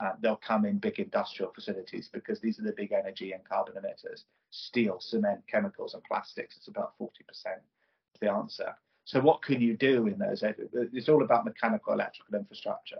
[0.00, 3.74] uh, they'll come in big industrial facilities because these are the big energy and carbon
[3.74, 4.22] emitters.
[4.50, 8.74] Steel, cement, chemicals, and plastics, it's about 40% of the answer.
[9.04, 10.42] So what can you do in those?
[10.72, 12.98] It's all about mechanical electrical infrastructure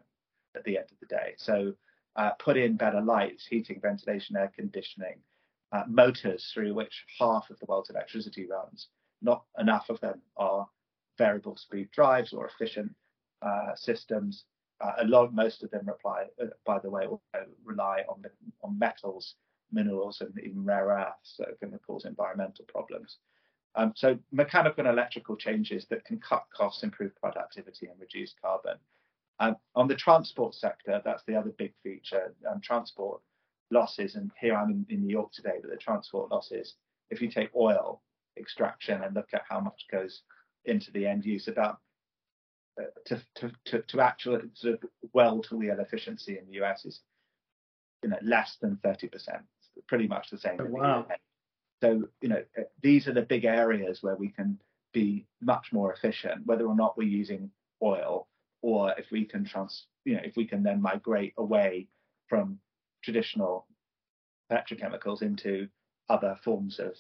[0.55, 1.35] at the end of the day.
[1.39, 1.73] So
[2.17, 5.19] uh, put in better lights, heating, ventilation, air conditioning,
[5.73, 8.89] uh, motors through which half of the world's electricity runs.
[9.23, 10.69] Not enough of them are
[11.19, 12.95] variable speed drives or efficient
[13.43, 14.45] uh, systems.
[14.81, 18.23] Uh, a lot, most of them reply, uh, by the way, also rely on
[18.63, 19.37] on metals,
[19.71, 23.19] minerals, and even rare earths that to cause environmental problems.
[23.75, 28.77] Um, so mechanical and electrical changes that can cut costs, improve productivity, and reduce carbon.
[29.41, 32.35] Um, on the transport sector, that's the other big feature.
[32.51, 33.21] Um, transport
[33.71, 36.75] losses, and here I'm in, in New York today, but the transport losses,
[37.11, 38.03] if you take oil
[38.37, 40.23] extraction and look at how much goes
[40.65, 41.79] into the end use, about
[42.81, 44.81] uh, to, to, to, to actual sort of
[45.13, 47.01] well to wheel efficiency in the US is
[48.03, 49.11] you know less than 30%,
[49.89, 50.59] pretty much the same.
[50.61, 51.07] Oh, wow.
[51.83, 54.59] So you know uh, these are the big areas where we can
[54.93, 57.51] be much more efficient, whether or not we're using
[57.83, 58.29] oil
[58.63, 61.89] or if we can trans, you know, if we can then migrate away
[62.29, 62.59] from
[63.03, 63.67] traditional
[64.51, 65.69] petrochemicals into
[66.09, 66.95] other forms of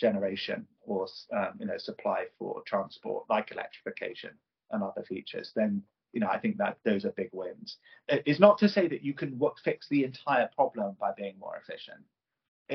[0.00, 1.06] generation or
[1.36, 4.30] um, you know supply for transport like electrification
[4.70, 5.82] and other features then
[6.12, 7.76] you know i think that those are big wins.
[8.08, 12.04] It's not to say that you can fix the entire problem by being more efficient.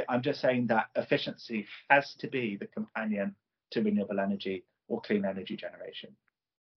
[0.09, 3.35] I'm just saying that efficiency has to be the companion
[3.71, 6.15] to renewable energy or clean energy generation.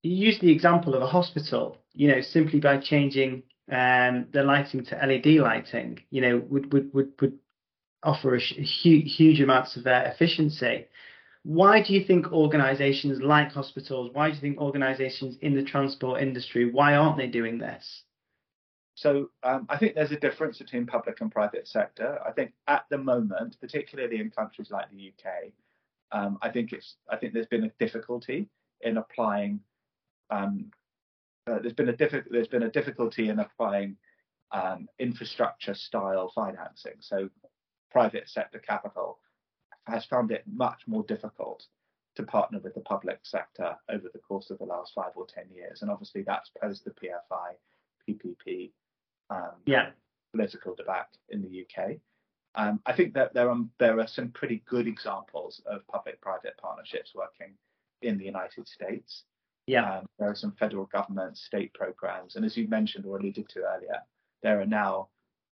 [0.03, 4.85] You use the example of a hospital you know simply by changing um, the lighting
[4.85, 7.39] to LED lighting, you know, would would would, would
[8.03, 10.87] offer huge, huge amounts of uh, efficiency.
[11.43, 16.21] Why do you think organisations like hospitals, why do you think organisations in the transport
[16.21, 18.03] industry, why aren't they doing this?
[18.97, 22.19] So um, I think there's a difference between public and private sector.
[22.27, 25.53] I think at the moment, particularly in countries like the UK,
[26.13, 28.49] um, I think it's I think there's been a difficulty
[28.81, 29.61] in applying
[30.31, 30.71] um,
[31.47, 33.97] uh, there's been a diffi- there's been a difficulty in applying
[34.51, 36.95] um, infrastructure style financing.
[37.01, 37.29] So
[37.91, 39.19] private sector capital
[39.87, 41.65] has found it much more difficult
[42.17, 45.45] to partner with the public sector over the course of the last five or ten
[45.55, 47.55] years, and obviously that's post the PFI,
[48.09, 48.71] PPP,
[49.31, 49.91] um, yeah.
[50.33, 51.97] political debate in the UK.
[52.55, 57.13] Um, I think that there are there are some pretty good examples of public-private partnerships
[57.15, 57.53] working
[58.03, 59.25] in the United States.
[59.67, 59.99] Yeah.
[59.99, 62.37] Um, there are some federal government state programs.
[62.37, 64.01] And as you mentioned or alluded to earlier,
[64.43, 65.09] there are now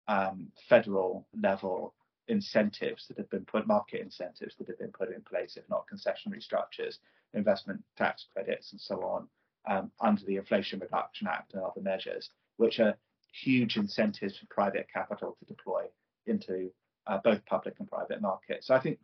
[0.08, 1.94] um, federal level
[2.28, 5.84] incentives that have been put, market incentives that have been put in place, if not
[5.92, 6.98] concessionary structures,
[7.34, 9.28] investment tax credits, and so on,
[9.66, 12.96] um, under the Inflation Reduction Act and other measures, which are
[13.32, 15.84] huge incentives for private capital to deploy
[16.26, 16.70] into
[17.06, 18.68] uh, both public and private markets.
[18.68, 18.98] So I think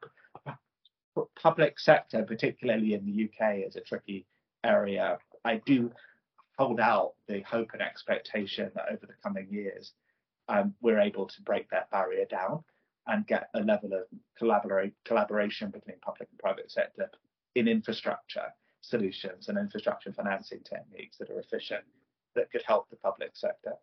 [1.40, 4.26] public sector, particularly in the UK, is a tricky
[4.64, 5.90] area, I do
[6.59, 9.92] hold out the hope and expectation that over the coming years,
[10.48, 12.62] um, we're able to break that barrier down
[13.11, 14.05] and get a level of
[14.38, 17.11] collaboration between public and private sector
[17.57, 18.46] in infrastructure
[18.81, 21.85] solutions and infrastructure financing techniques that are efficient
[22.35, 23.75] that could help the public sector.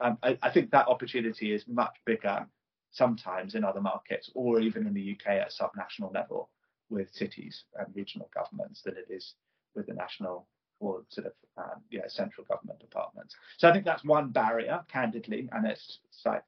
[0.00, 2.46] Um, I, I, think that opportunity is much bigger
[2.90, 6.50] sometimes in other markets or even in the UK at subnational level
[6.90, 9.34] with cities and regional governments than it is
[9.76, 10.48] with the national
[10.80, 13.36] or sort of um, yeah, central government departments.
[13.58, 16.00] So I think that's one barrier, candidly, and it's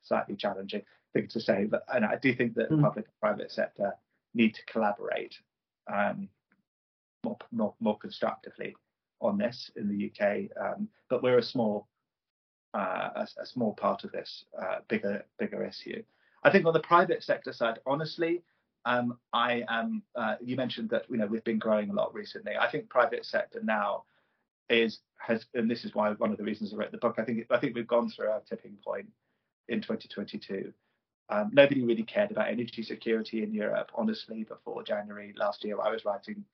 [0.03, 0.83] slightly challenging
[1.15, 1.65] thing to say.
[1.65, 2.77] But and I do think that mm.
[2.77, 3.95] the public and private sector
[4.35, 5.35] need to collaborate
[5.93, 6.29] um,
[7.25, 8.77] more, more, more constructively
[9.21, 10.51] on this in the UK.
[10.61, 11.89] Um, but we're a small
[12.75, 16.03] uh, a, a, small part of this uh, bigger bigger issue.
[16.43, 18.43] I think on the private sector side, honestly,
[18.85, 20.03] um, I am.
[20.15, 22.53] Uh, you mentioned that you know we've been growing a lot recently.
[22.61, 24.05] I think private sector now
[24.69, 27.15] is has, and this is why one of the reasons I wrote the book.
[27.19, 29.07] I think I think we've gone through our tipping point
[29.69, 30.73] in 2022.
[31.31, 35.81] Um, nobody really cared about energy security in Europe, honestly, before January last year.
[35.81, 36.45] I was writing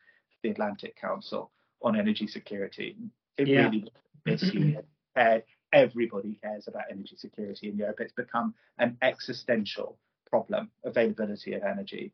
[0.42, 1.50] the Atlantic Council
[1.82, 2.96] on energy security.
[3.36, 3.64] It yeah.
[3.64, 3.92] really
[4.26, 4.76] issue.
[5.72, 8.00] Everybody cares about energy security in Europe.
[8.00, 9.96] It's become an existential
[10.28, 12.12] problem, availability of energy.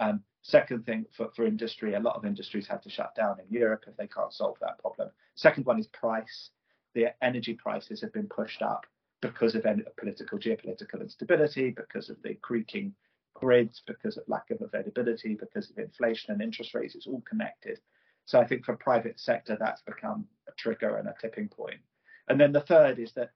[0.00, 3.46] Um, second thing for, for industry, a lot of industries had to shut down in
[3.48, 5.10] Europe if they can't solve that problem.
[5.36, 6.50] Second one is price.
[6.94, 8.86] The energy prices have been pushed up
[9.26, 9.66] because of
[9.98, 12.94] political, geopolitical instability, because of the creaking
[13.34, 16.94] grids, because of lack of availability, because of inflation and interest rates.
[16.94, 17.80] It's all connected.
[18.24, 21.80] So I think for private sector, that's become a trigger and a tipping point.
[22.28, 23.30] And then the third is that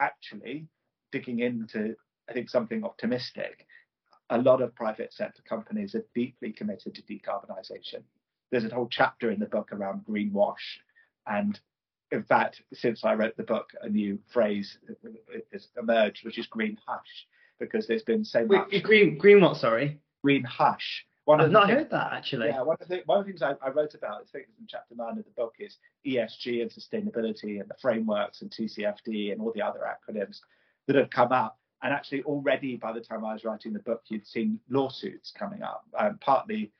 [0.00, 0.66] actually
[1.12, 1.94] digging into
[2.28, 3.66] I think something optimistic.
[4.30, 8.02] A lot of private sector companies are deeply committed to decarbonisation.
[8.50, 10.78] there's a whole chapter in the book around greenwash.
[11.26, 11.58] And
[12.12, 14.78] in fact, since I wrote the book, a new phrase
[15.52, 17.26] has emerged, which is green hush,
[17.58, 18.68] because there's been so much.
[18.70, 19.98] Wait, green, green what, sorry?
[20.22, 21.04] Green hush.
[21.24, 22.48] One I've not things, heard that actually.
[22.48, 24.66] Yeah, one of the, one of the things I, I wrote about, I think in
[24.68, 29.40] chapter nine of the book, is ESG and sustainability and the frameworks and TCFD and
[29.40, 30.38] all the other acronyms
[30.86, 31.58] that have come up.
[31.82, 35.62] And actually, already by the time I was writing the book, you'd seen lawsuits coming
[35.62, 36.72] up, um, partly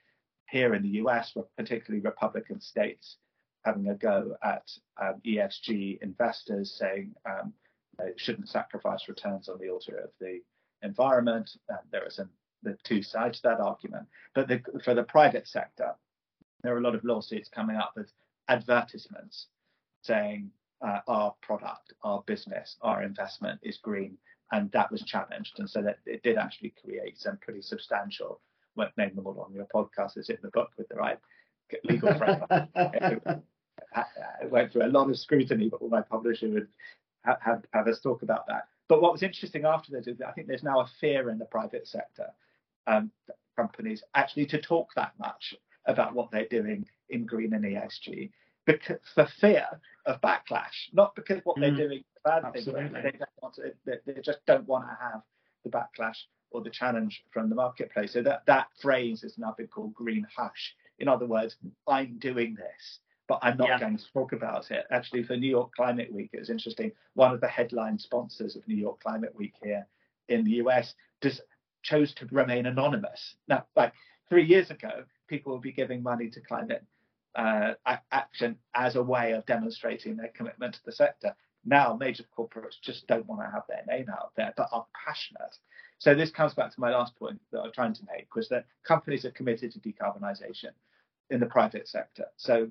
[0.51, 3.17] here in the US, particularly Republican states
[3.65, 7.53] having a go at um, ESG investors, saying um,
[7.99, 10.41] they shouldn't sacrifice returns on the altar of the
[10.83, 11.51] environment.
[11.69, 12.31] And there are some
[12.65, 14.07] the two sides to that argument.
[14.35, 15.95] But the, for the private sector,
[16.63, 18.11] there are a lot of lawsuits coming up with
[18.49, 19.49] advertisements
[20.03, 20.51] saying
[20.85, 24.17] uh, our product, our business, our investment is green,
[24.53, 28.41] and that was challenged, and so that it did actually create some pretty substantial.
[28.77, 30.17] Won't name them all on your podcast.
[30.17, 31.19] It's in the book with the right
[31.85, 33.43] legal framework.
[34.43, 36.69] it went through a lot of scrutiny, but all my publisher would
[37.25, 38.69] have, have, us talk about that.
[38.89, 41.39] But what was interesting after that is that I think there's now a fear in
[41.39, 42.29] the private sector
[42.87, 43.11] um,
[43.57, 45.55] companies actually to talk that much
[45.87, 48.31] about what they're doing in green and ESG
[48.67, 49.67] because for fear
[50.07, 53.73] of backlash, not because what mm, they're doing is bad thing, they don't want to,
[53.85, 55.23] they, they just don't want to have
[55.65, 56.17] the backlash
[56.51, 58.13] or the challenge from the marketplace.
[58.13, 60.75] So that that phrase has now been called green hush.
[60.99, 61.57] In other words,
[61.89, 63.81] I'm doing this, but I'm not yeah.
[63.81, 64.85] going to talk about it.
[64.91, 66.93] Actually, for New York Climate Week, it was interesting.
[67.15, 69.87] One of the headline sponsors of New York Climate Week here
[70.29, 71.41] in the US does
[71.83, 73.37] chose to remain anonymous.
[73.49, 73.93] Now, like
[74.29, 76.85] three years ago, people would be giving money to climate
[77.35, 77.75] uh,
[78.13, 81.35] action as a way of demonstrating their commitment to the sector.
[81.65, 85.57] Now, major corporates just don't want to have their name out there, but are passionate.
[85.99, 88.67] So this comes back to my last point that I'm trying to make, was that
[88.87, 90.73] companies are committed to decarbonisation
[91.31, 92.27] in the private sector.
[92.37, 92.71] So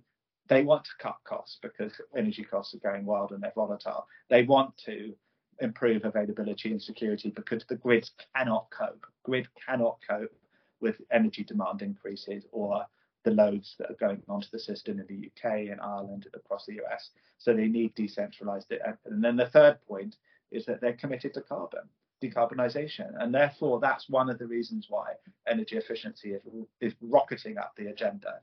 [0.49, 4.07] they want to cut costs because energy costs are going wild and they're volatile.
[4.29, 5.13] They want to
[5.59, 9.05] improve availability and security because the grids cannot cope.
[9.23, 10.33] Grid cannot cope
[10.81, 12.85] with energy demand increases or
[13.23, 16.65] the loads that are going onto the system in the UK and Ireland and across
[16.65, 17.11] the US.
[17.37, 18.71] So they need decentralized.
[19.05, 20.17] And then the third point
[20.51, 21.87] is that they're committed to carbon
[22.23, 25.13] decarbonisation, and therefore that's one of the reasons why
[25.47, 26.41] energy efficiency is,
[26.79, 28.39] is rocketing up the agenda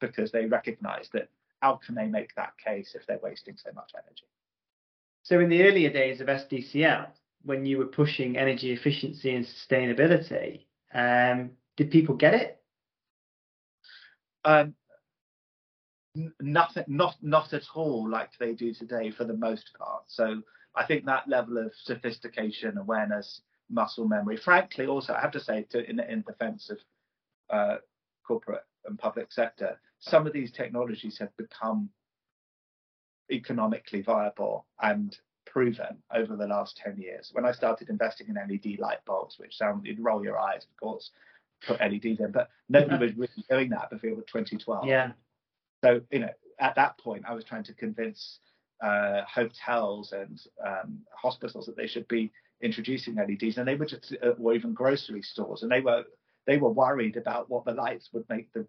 [0.00, 1.28] because they recognise that
[1.60, 4.24] how can they make that case if they're wasting so much energy?
[5.22, 7.08] So in the earlier days of SDCL,
[7.42, 12.62] when you were pushing energy efficiency and sustainability, um, did people get it?
[14.44, 14.74] Um,
[16.40, 20.04] nothing, not not at all like they do today for the most part.
[20.08, 20.42] So
[20.74, 24.36] I think that level of sophistication, awareness, muscle memory.
[24.36, 26.78] Frankly, also I have to say, to, in in defence of
[27.50, 27.76] uh,
[28.26, 31.90] corporate and public sector, some of these technologies have become
[33.30, 37.30] economically viable and proven over the last 10 years.
[37.32, 40.76] When I started investing in LED light bulbs, which sound you'd roll your eyes, of
[40.80, 41.10] course,
[41.66, 44.86] put LEDs in, but nobody was really doing that before 2012.
[44.86, 45.12] Yeah.
[45.84, 48.38] So, you know, at that point, I was trying to convince
[48.82, 52.32] uh, hotels and um, hospitals that they should be
[52.62, 56.04] introducing LEDs, and they were just, uh, or even grocery stores, and they were
[56.46, 58.66] they were worried about what the lights would make the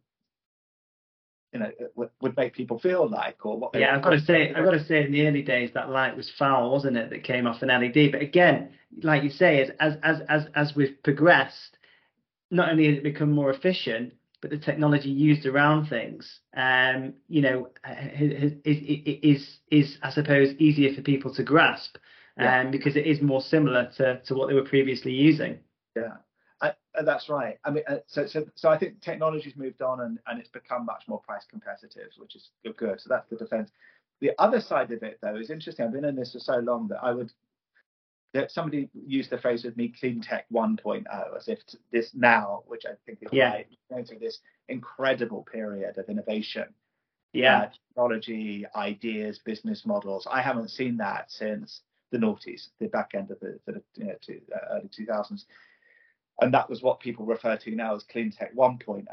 [1.54, 4.54] you know would, would make people feel like or what yeah i've got to say
[4.54, 7.24] i've got to say in the early days that light was foul wasn't it that
[7.24, 8.70] came off an led but again
[9.04, 11.78] like you say as as as as we've progressed
[12.50, 17.42] not only has it become more efficient but the technology used around things um you
[17.42, 17.70] know
[18.16, 21.98] is is is i suppose easier for people to grasp
[22.38, 22.70] um yeah.
[22.70, 25.60] because it is more similar to to what they were previously using.
[25.96, 26.16] Yeah
[26.62, 27.58] I, uh, that's right.
[27.65, 30.86] I mean, uh, so so so I think technology's moved on and, and it's become
[30.86, 33.02] much more price competitive, which is good.
[33.02, 33.71] So that's the defence.
[34.19, 35.86] The other side of it, though, is interesting.
[35.86, 37.32] I've been in this for so long that I would
[38.34, 41.04] that somebody used the phrase with me, clean tech 1.0,
[41.36, 41.60] as if
[41.91, 43.52] this now, which I think is yeah.
[43.52, 46.65] right, going through this incredible period of innovation.
[47.34, 50.28] Yeah, uh, technology, ideas, business models.
[50.30, 51.81] I haven't seen that since
[52.12, 55.46] the noughties, the back end of the, the you know, to, uh, early 2000s
[56.42, 59.06] and that was what people refer to now as clean tech 1.0.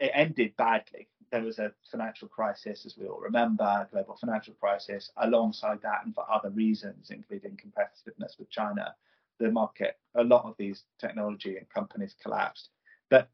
[0.00, 1.08] It ended badly.
[1.32, 5.10] There was a financial crisis, as we all remember, global financial crisis.
[5.16, 8.94] Alongside that, and for other reasons, including competitiveness with China,
[9.40, 12.68] the market, a lot of these technology and companies collapsed.
[13.10, 13.30] But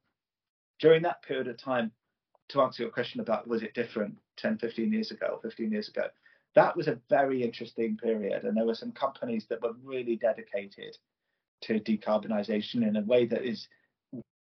[0.79, 1.91] during that period of time,
[2.51, 6.07] to answer your question about was it different 10, 15 years ago, 15 years ago,
[6.55, 8.45] that was a very interesting period.
[8.45, 10.97] And there were some companies that were really dedicated
[11.63, 13.69] to decarbonisation in a way that is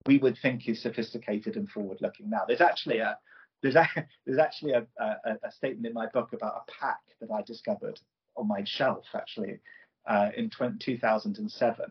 [0.06, 2.44] we would think is sophisticated and forward looking now.
[2.48, 3.18] There's actually a
[3.62, 3.88] there's, a,
[4.26, 8.00] there's actually a, a, a, statement in my book about a pack that I discovered
[8.36, 9.60] on my shelf actually
[10.08, 11.86] uh, in 20, 2007.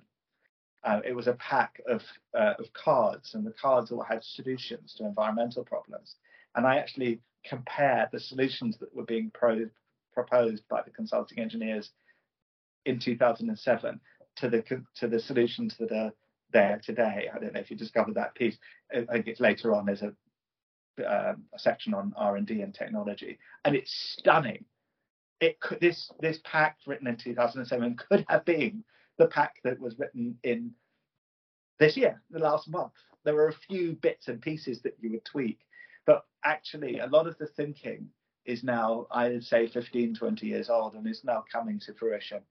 [0.84, 2.02] Uh, it was a pack of,
[2.38, 6.16] uh, of cards, and the cards all had solutions to environmental problems.
[6.54, 9.70] And I actually compared the solutions that were being pro-
[10.12, 11.90] proposed by the consulting engineers
[12.84, 14.00] in 2007
[14.36, 14.62] to the
[14.96, 16.12] to the solutions that are
[16.52, 17.28] there today.
[17.34, 18.56] I don't know if you discovered that piece.
[18.92, 19.86] I think it's later on.
[19.86, 20.14] There's a
[21.06, 24.64] um, a section on R&D and technology, and it's stunning.
[25.40, 28.84] It could, this this pack written in 2007 could have been
[29.18, 30.70] the pack that was written in
[31.80, 32.92] this year, the last month.
[33.24, 35.58] There were a few bits and pieces that you would tweak,
[36.06, 38.08] but actually, a lot of the thinking
[38.44, 42.42] is now, I would say, 15, 20 years old and is now coming to fruition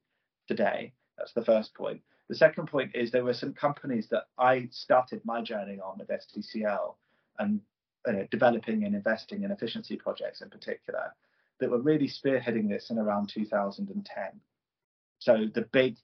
[0.48, 0.92] today.
[1.18, 2.00] That's the first point.
[2.28, 6.08] The second point is there were some companies that I started my journey on with
[6.08, 6.94] SDCL
[7.38, 7.60] and
[8.06, 11.14] uh, developing and investing in efficiency projects in particular
[11.60, 14.40] that were really spearheading this in around 2010.
[15.18, 15.96] So the big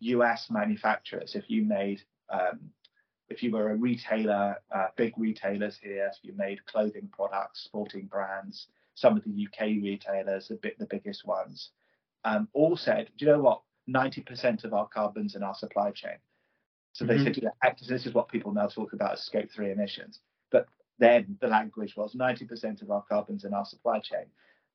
[0.00, 2.70] US manufacturers, if you made, um,
[3.28, 8.06] if you were a retailer, uh, big retailers here, if you made clothing products, sporting
[8.06, 11.70] brands, some of the UK retailers, the, bit, the biggest ones,
[12.24, 13.62] um, all said, do you know what?
[13.88, 16.16] 90% of our carbon's in our supply chain.
[16.92, 17.24] So they mm-hmm.
[17.24, 17.50] said, you
[17.88, 20.20] this is what people now talk about as scope three emissions.
[20.50, 20.68] But
[20.98, 24.26] then the language was 90% of our carbon's in our supply chain.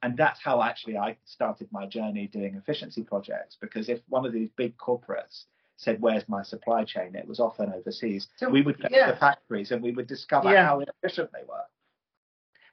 [0.02, 3.58] And that's how actually I started my journey doing efficiency projects.
[3.60, 5.46] Because if one of these big corporates
[5.78, 7.16] said, Where's my supply chain?
[7.16, 8.28] It was often overseas.
[8.38, 9.08] So, we would go yeah.
[9.08, 10.66] to the factories and we would discover yeah.
[10.66, 11.64] how inefficient they were.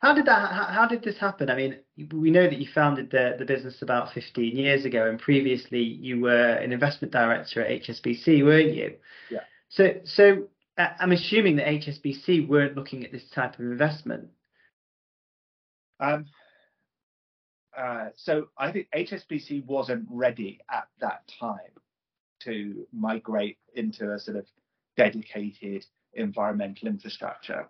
[0.00, 0.52] How did that?
[0.52, 1.48] How did this happen?
[1.48, 1.76] I mean,
[2.12, 6.20] we know that you founded the the business about 15 years ago, and previously you
[6.20, 8.96] were an investment director at HSBC, weren't you?
[9.30, 9.40] Yeah.
[9.70, 14.28] So, so uh, I'm assuming that HSBC weren't looking at this type of investment.
[15.98, 16.26] Um.
[17.76, 21.58] Uh, so I think HSBC wasn't ready at that time
[22.40, 24.46] to migrate into a sort of
[24.96, 25.84] dedicated
[26.14, 27.68] environmental infrastructure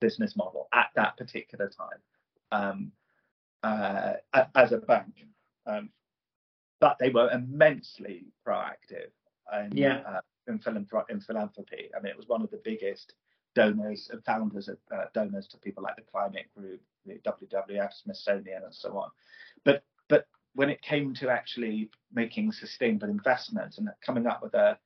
[0.00, 2.00] business model at that particular time
[2.52, 2.92] um,
[3.62, 4.14] uh,
[4.54, 5.14] as a bank.
[5.66, 5.90] Um,
[6.80, 9.10] but they were immensely proactive
[9.52, 10.02] in, yeah.
[10.06, 11.90] uh, in, philanthrop- in, philanthropy.
[11.96, 13.14] I mean, it was one of the biggest
[13.54, 18.64] donors and founders of uh, donors to people like the Climate Group, the WWF, Smithsonian,
[18.64, 19.10] and so on.
[19.64, 24.78] But but when it came to actually making sustainable investments and coming up with a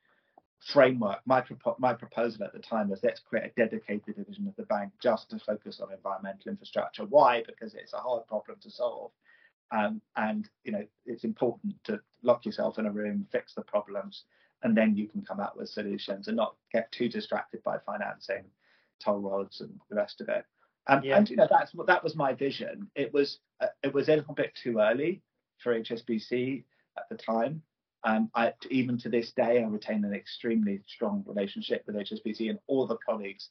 [0.61, 1.43] framework, my,
[1.79, 5.31] my proposal at the time was let's create a dedicated division of the bank just
[5.31, 7.05] to focus on environmental infrastructure.
[7.05, 7.43] Why?
[7.47, 9.13] Because it's a hard problem to solve.
[9.71, 14.25] Um, and you know it's important to lock yourself in a room, fix the problems,
[14.63, 18.45] and then you can come out with solutions and not get too distracted by financing,
[19.05, 20.45] toll roads, and the rest of it.
[20.87, 21.19] Um, yeah.
[21.19, 22.91] And you know that's that was my vision.
[22.95, 25.21] It was uh, it was a little bit too early
[25.59, 26.65] for HSBC
[26.97, 27.63] at the time.
[28.05, 32.59] Um, I, even to this day, I retain an extremely strong relationship with HSBC, and
[32.67, 33.49] all the colleagues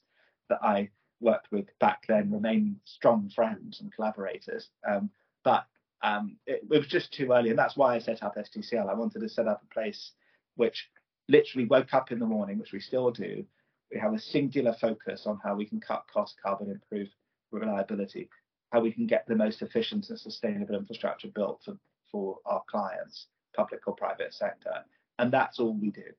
[0.48, 0.90] that I
[1.20, 4.68] worked with back then remain strong friends and collaborators.
[4.88, 5.10] Um,
[5.44, 5.66] but
[6.02, 8.88] um, it, it, was just too early, and that's why I set up SDCL.
[8.88, 10.12] I wanted to set up a place
[10.56, 10.88] which
[11.28, 13.44] literally woke up in the morning, which we still do.
[13.92, 17.08] We have a singular focus on how we can cut cost, carbon, improve
[17.50, 18.28] reliability,
[18.70, 21.76] how we can get the most efficient and sustainable infrastructure built for,
[22.10, 23.26] for our clients
[23.58, 24.84] public or private sector.
[25.18, 26.10] And that's all we do.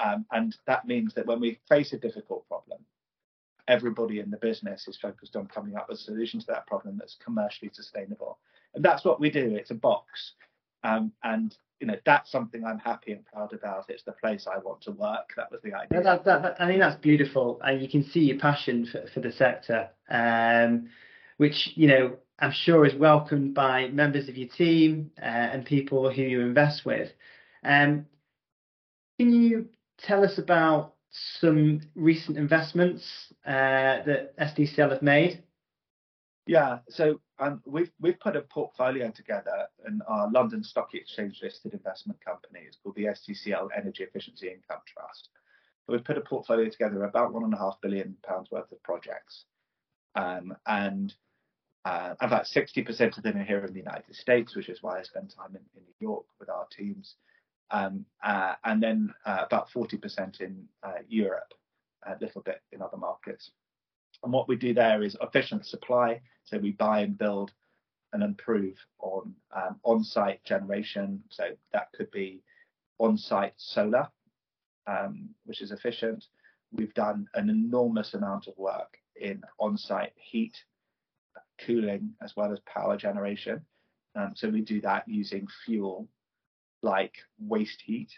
[0.00, 2.80] Um, and that means that when we face a difficult problem,
[3.68, 6.96] everybody in the business is focused on coming up with a solution to that problem
[6.98, 8.38] that's commercially sustainable.
[8.74, 9.54] And that's what we do.
[9.54, 10.32] It's a box.
[10.82, 13.86] Um, and you know that's something I'm happy and proud about.
[13.88, 15.30] It's the place I want to work.
[15.36, 16.02] That was the idea.
[16.02, 19.20] That, that, that, I think that's beautiful, and you can see your passion for, for
[19.20, 20.88] the sector, um,
[21.38, 26.10] which you know I'm sure is welcomed by members of your team uh, and people
[26.10, 27.12] who you invest with.
[27.64, 28.06] Um,
[29.18, 29.68] can you
[29.98, 30.94] tell us about
[31.38, 33.04] some recent investments
[33.46, 35.44] uh, that SDCL have made?
[36.46, 41.72] Yeah, so um, we've we've put a portfolio together in our London Stock Exchange listed
[41.72, 42.60] investment company.
[42.66, 45.30] It's called the SDCL Energy Efficiency Income Trust.
[45.88, 48.82] We've put a portfolio together of about one and a half billion pounds worth of
[48.82, 49.44] projects,
[50.16, 51.14] um, and
[51.84, 55.02] uh, about 60% of them are here in the United States, which is why I
[55.02, 57.16] spend time in, in New York with our teams.
[57.70, 61.52] Um, uh, and then uh, about 40% in uh, Europe,
[62.06, 63.50] a little bit in other markets.
[64.22, 66.20] And what we do there is efficient supply.
[66.44, 67.52] So we buy and build
[68.12, 71.22] and improve on um, on-site generation.
[71.30, 72.42] So that could be
[72.98, 74.08] on-site solar,
[74.86, 76.24] um, which is efficient.
[76.72, 80.56] We've done an enormous amount of work in on-site heat
[81.64, 83.64] cooling as well as power generation.
[84.16, 86.08] Um, so we do that using fuel
[86.82, 88.10] like waste heat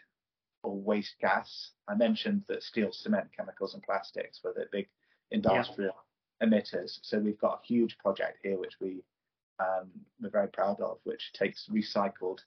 [0.63, 1.71] or waste gas.
[1.89, 4.89] I mentioned that steel, cement, chemicals, and plastics were the big
[5.31, 5.95] industrial
[6.41, 6.49] yeah.
[6.49, 6.99] emitters.
[7.03, 9.03] So we've got a huge project here which we
[9.59, 9.91] um,
[10.21, 12.41] we're very proud of, which takes recycled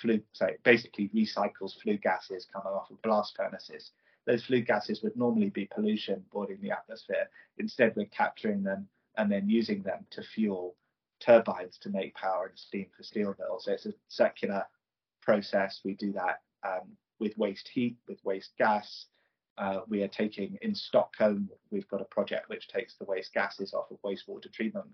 [0.00, 3.90] flue, so basically recycles flue gases coming off of blast furnaces.
[4.26, 7.28] Those flue gases would normally be pollution boarding the atmosphere.
[7.58, 10.74] Instead, we're capturing them and then using them to fuel
[11.20, 13.64] turbines to make power and steam for steel mills.
[13.64, 14.64] So it's a circular
[15.22, 15.80] process.
[15.84, 19.06] We do that um, with waste heat, with waste gas.
[19.56, 23.72] Uh, we are taking in Stockholm, we've got a project which takes the waste gases
[23.72, 24.86] off of wastewater treatment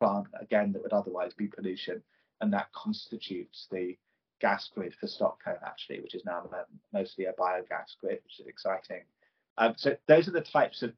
[0.00, 2.02] plant, again, that would otherwise be pollution.
[2.40, 3.96] And that constitutes the
[4.40, 6.48] gas grid for Stockholm, actually, which is now
[6.92, 9.02] mostly a biogas grid, which is exciting.
[9.56, 10.92] Um, so those are the types of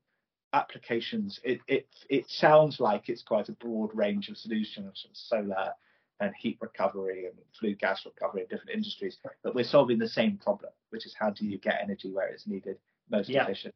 [0.52, 1.40] applications.
[1.44, 5.72] It, it, it sounds like it's quite a broad range of solutions, solar
[6.20, 10.36] and heat recovery and flue gas recovery in different industries, but we're solving the same
[10.36, 12.76] problem, which is how do you get energy where it's needed
[13.10, 13.42] most yeah.
[13.42, 13.74] efficient.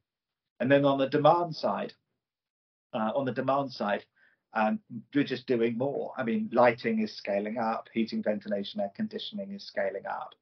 [0.61, 1.95] And then on the demand side,
[2.93, 4.05] uh, on the demand side,
[4.53, 4.79] um,
[5.15, 6.13] we're just doing more.
[6.17, 10.35] I mean, lighting is scaling up, heating, ventilation, air conditioning is scaling up.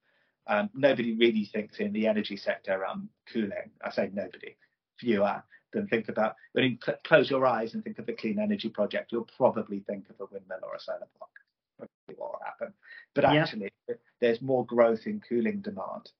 [0.47, 3.70] Um, nobody really thinks in the energy sector around cooling.
[3.83, 4.57] I say nobody,
[4.99, 5.43] fewer
[5.73, 6.37] than think about.
[6.53, 9.81] When you cl- close your eyes and think of a clean energy project, you'll probably
[9.81, 11.31] think of a windmill or a solar park.
[11.77, 12.73] What will happen?
[13.14, 13.97] But actually, yeah.
[14.20, 16.11] there's more growth in cooling demand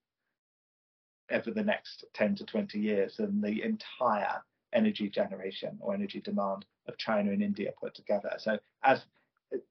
[1.31, 4.43] over the next 10 to 20 years than the entire
[4.73, 8.33] energy generation or energy demand of China and India put together.
[8.39, 9.03] So, as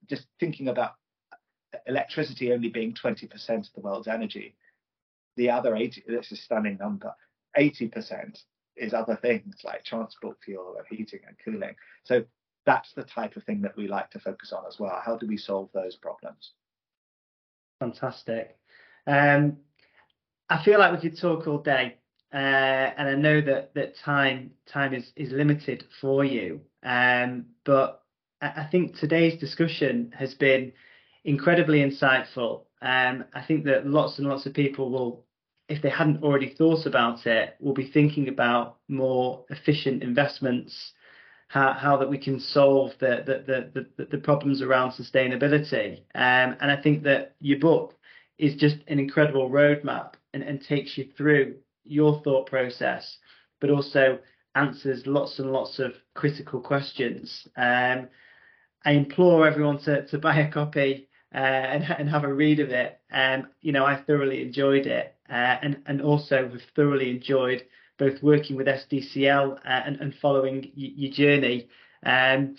[0.07, 0.95] just thinking about
[1.87, 4.55] electricity only being 20% of the world's energy,
[5.37, 7.13] the other 80, this is a stunning number,
[7.57, 8.43] 80%
[8.75, 11.75] is other things like transport fuel and heating and cooling.
[12.03, 12.23] So
[12.65, 15.01] that's the type of thing that we like to focus on as well.
[15.03, 16.51] How do we solve those problems?
[17.79, 18.57] Fantastic.
[19.07, 19.57] Um,
[20.49, 21.97] I feel like we could talk all day,
[22.33, 26.61] uh, and I know that that time time is is limited for you.
[26.83, 28.01] Um, but
[28.41, 30.73] I, think today's discussion has been
[31.23, 32.63] incredibly insightful.
[32.81, 35.25] Um, I think that lots and lots of people will,
[35.71, 40.93] if they hadn't already thought about it, will be thinking about more efficient investments,
[41.47, 43.35] how, how that we can solve the the,
[43.75, 45.99] the, the, the problems around sustainability.
[46.13, 47.95] Um, and I think that your book
[48.37, 51.55] is just an incredible roadmap and, and takes you through
[51.85, 53.17] your thought process,
[53.59, 54.19] but also
[54.55, 57.47] answers lots and lots of critical questions.
[57.55, 58.09] Um,
[58.83, 62.69] I implore everyone to, to buy a copy uh, and, and have a read of
[62.69, 62.99] it.
[63.11, 67.63] Um, you know, I thoroughly enjoyed it, uh, and and also have thoroughly enjoyed
[67.97, 71.69] both working with SDCL uh, and, and following y- your journey.
[72.03, 72.55] Um,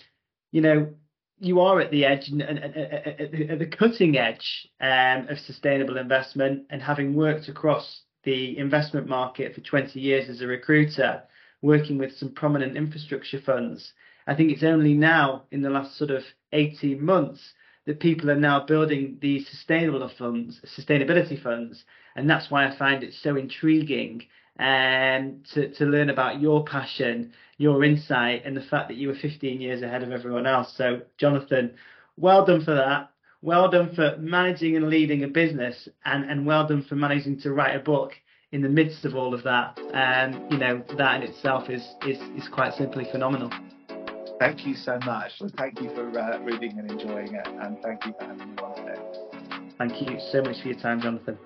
[0.51, 0.93] you know,
[1.39, 5.97] you are at the edge and, and, and at the cutting edge um, of sustainable
[5.97, 11.23] investment, and having worked across the investment market for 20 years as a recruiter,
[11.61, 13.93] working with some prominent infrastructure funds.
[14.25, 17.53] I think it's only now in the last sort of 18 months
[17.85, 21.83] that people are now building these sustainable funds, sustainability funds,
[22.15, 24.23] and that's why I find it so intriguing
[24.59, 29.15] um, to, to learn about your passion, your insight, and the fact that you were
[29.15, 30.73] 15 years ahead of everyone else.
[30.77, 31.73] So, Jonathan,
[32.17, 33.09] well done for that.
[33.41, 37.51] Well done for managing and leading a business, and, and well done for managing to
[37.51, 38.13] write a book
[38.53, 39.77] in the midst of all of that.
[39.93, 43.51] And um, you know that in itself is is is quite simply phenomenal.
[44.39, 45.31] Thank you so much.
[45.57, 48.75] Thank you for uh, reading and enjoying it, and thank you for having me on
[48.75, 49.01] today.
[49.77, 51.37] Thank you so much for your time, Jonathan.